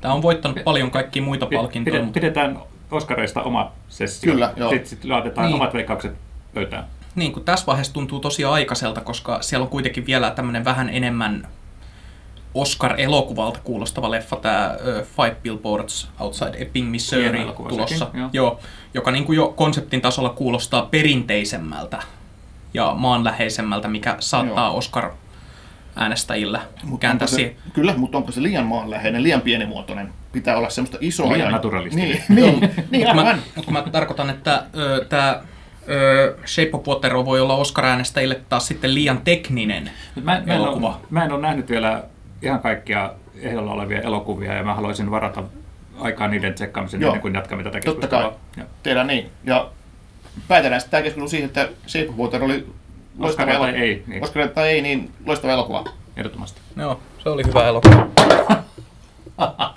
Tämä 0.00 0.14
on 0.14 0.22
voittanut 0.22 0.58
paljon 0.64 0.90
kaikkia 0.90 1.22
muita 1.22 1.46
palkintoja, 1.54 2.06
Pidetään 2.12 2.58
Oscareista 2.90 3.42
oma 3.42 3.72
sessio. 3.88 4.32
Kyllä, 4.32 4.52
joo. 4.56 4.70
Sitten, 4.70 4.88
sitten 4.88 5.10
laitetaan 5.10 5.46
Niin. 5.46 5.54
omat 5.54 5.74
veikkaukset 5.74 6.12
pöytään. 6.54 6.84
Niin 7.18 7.32
kuin 7.32 7.44
tässä 7.44 7.66
vaiheessa 7.66 7.92
tuntuu 7.92 8.20
tosi 8.20 8.44
aikaiselta, 8.44 9.00
koska 9.00 9.42
siellä 9.42 9.64
on 9.64 9.70
kuitenkin 9.70 10.06
vielä 10.06 10.30
tämmöinen 10.30 10.64
vähän 10.64 10.88
enemmän 10.88 11.48
Oscar-elokuvalta 12.54 13.60
kuulostava 13.64 14.10
leffa, 14.10 14.36
tämä 14.36 14.76
Five 15.16 15.36
Billboards 15.42 16.08
Outside 16.20 16.58
Ebbing, 16.58 16.90
Missouri 16.90 17.46
tulossa, 17.68 18.04
sekin, 18.04 18.20
joo. 18.20 18.30
joo, 18.32 18.60
joka 18.94 19.10
niin 19.10 19.24
kuin 19.24 19.36
jo 19.36 19.48
konseptin 19.56 20.00
tasolla 20.00 20.30
kuulostaa 20.30 20.82
perinteisemmältä 20.82 22.02
ja 22.74 22.94
maanläheisemmältä, 22.96 23.88
mikä 23.88 24.16
saattaa 24.20 24.66
Joo. 24.66 24.76
Oscar 24.76 25.10
äänestäjillä 25.96 26.60
Mutta 26.82 27.06
kääntää 27.06 27.28
se, 27.28 27.56
kyllä, 27.72 27.94
mutta 27.96 28.18
onko 28.18 28.32
se 28.32 28.42
liian 28.42 28.66
maanläheinen, 28.66 29.22
liian 29.22 29.40
pienimuotoinen? 29.40 30.12
Pitää 30.32 30.56
olla 30.56 30.70
semmoista 30.70 30.98
isoa. 31.00 31.32
Liian 31.32 31.46
ja- 31.46 31.50
naturalistinen. 31.50 32.08
Niin, 32.08 32.22
niin, 32.28 32.60
niin 32.90 33.06
Mutta 33.56 33.70
mä, 33.72 33.82
mä 33.82 33.90
tarkoitan, 33.90 34.30
että 34.30 34.64
tämä 35.08 35.42
Shape 36.46 36.70
of 36.72 36.88
Water 36.88 37.14
voi 37.14 37.40
olla 37.40 37.54
Oscar-äänestäjille 37.56 38.40
taas 38.48 38.66
sitten 38.66 38.94
liian 38.94 39.20
tekninen 39.24 39.90
Mut 40.14 40.24
Mä, 40.24 40.32
mä, 40.46 40.54
en 40.54 40.60
elokuva. 40.60 40.86
ole, 40.88 40.96
mä 41.10 41.24
en 41.24 41.32
ole 41.32 41.40
nähnyt 41.42 41.70
vielä 41.70 42.02
ihan 42.42 42.60
kaikkia 42.60 43.12
ehdolla 43.40 43.72
olevia 43.72 44.00
elokuvia 44.00 44.54
ja 44.54 44.62
mä 44.62 44.74
haluaisin 44.74 45.10
varata 45.10 45.42
aikaa 46.00 46.28
niiden 46.28 46.54
tsekkaamisen 46.54 47.00
Joo. 47.00 47.08
ennen 47.08 47.22
kuin 47.22 47.34
jatkamme 47.34 47.64
tätä 47.64 47.80
Totta 47.80 47.90
keskustelua. 48.06 48.22
kai. 48.30 48.32
Joo. 48.56 48.66
Tehdään 48.82 49.06
niin. 49.06 49.30
Ja 49.44 49.68
päätetään 50.48 50.80
sitten 50.80 50.90
tämä 50.90 51.02
keskustelu 51.02 51.28
siihen, 51.28 51.46
että 51.46 51.68
Shape 51.88 52.08
of 52.08 52.16
Water 52.16 52.44
oli 52.44 52.66
loistava 53.18 53.50
elokuva. 53.50 53.68
ei, 53.70 54.02
niin. 54.06 54.24
Oscaria 54.24 54.48
tai 54.48 54.68
ei, 54.68 54.82
niin 54.82 55.10
loistava 55.26 55.52
elokuva. 55.52 55.84
Ehdottomasti. 56.16 56.60
Joo, 56.76 57.00
se 57.22 57.28
oli 57.28 57.42
hyvä 57.46 57.68
elokuva. 57.68 58.06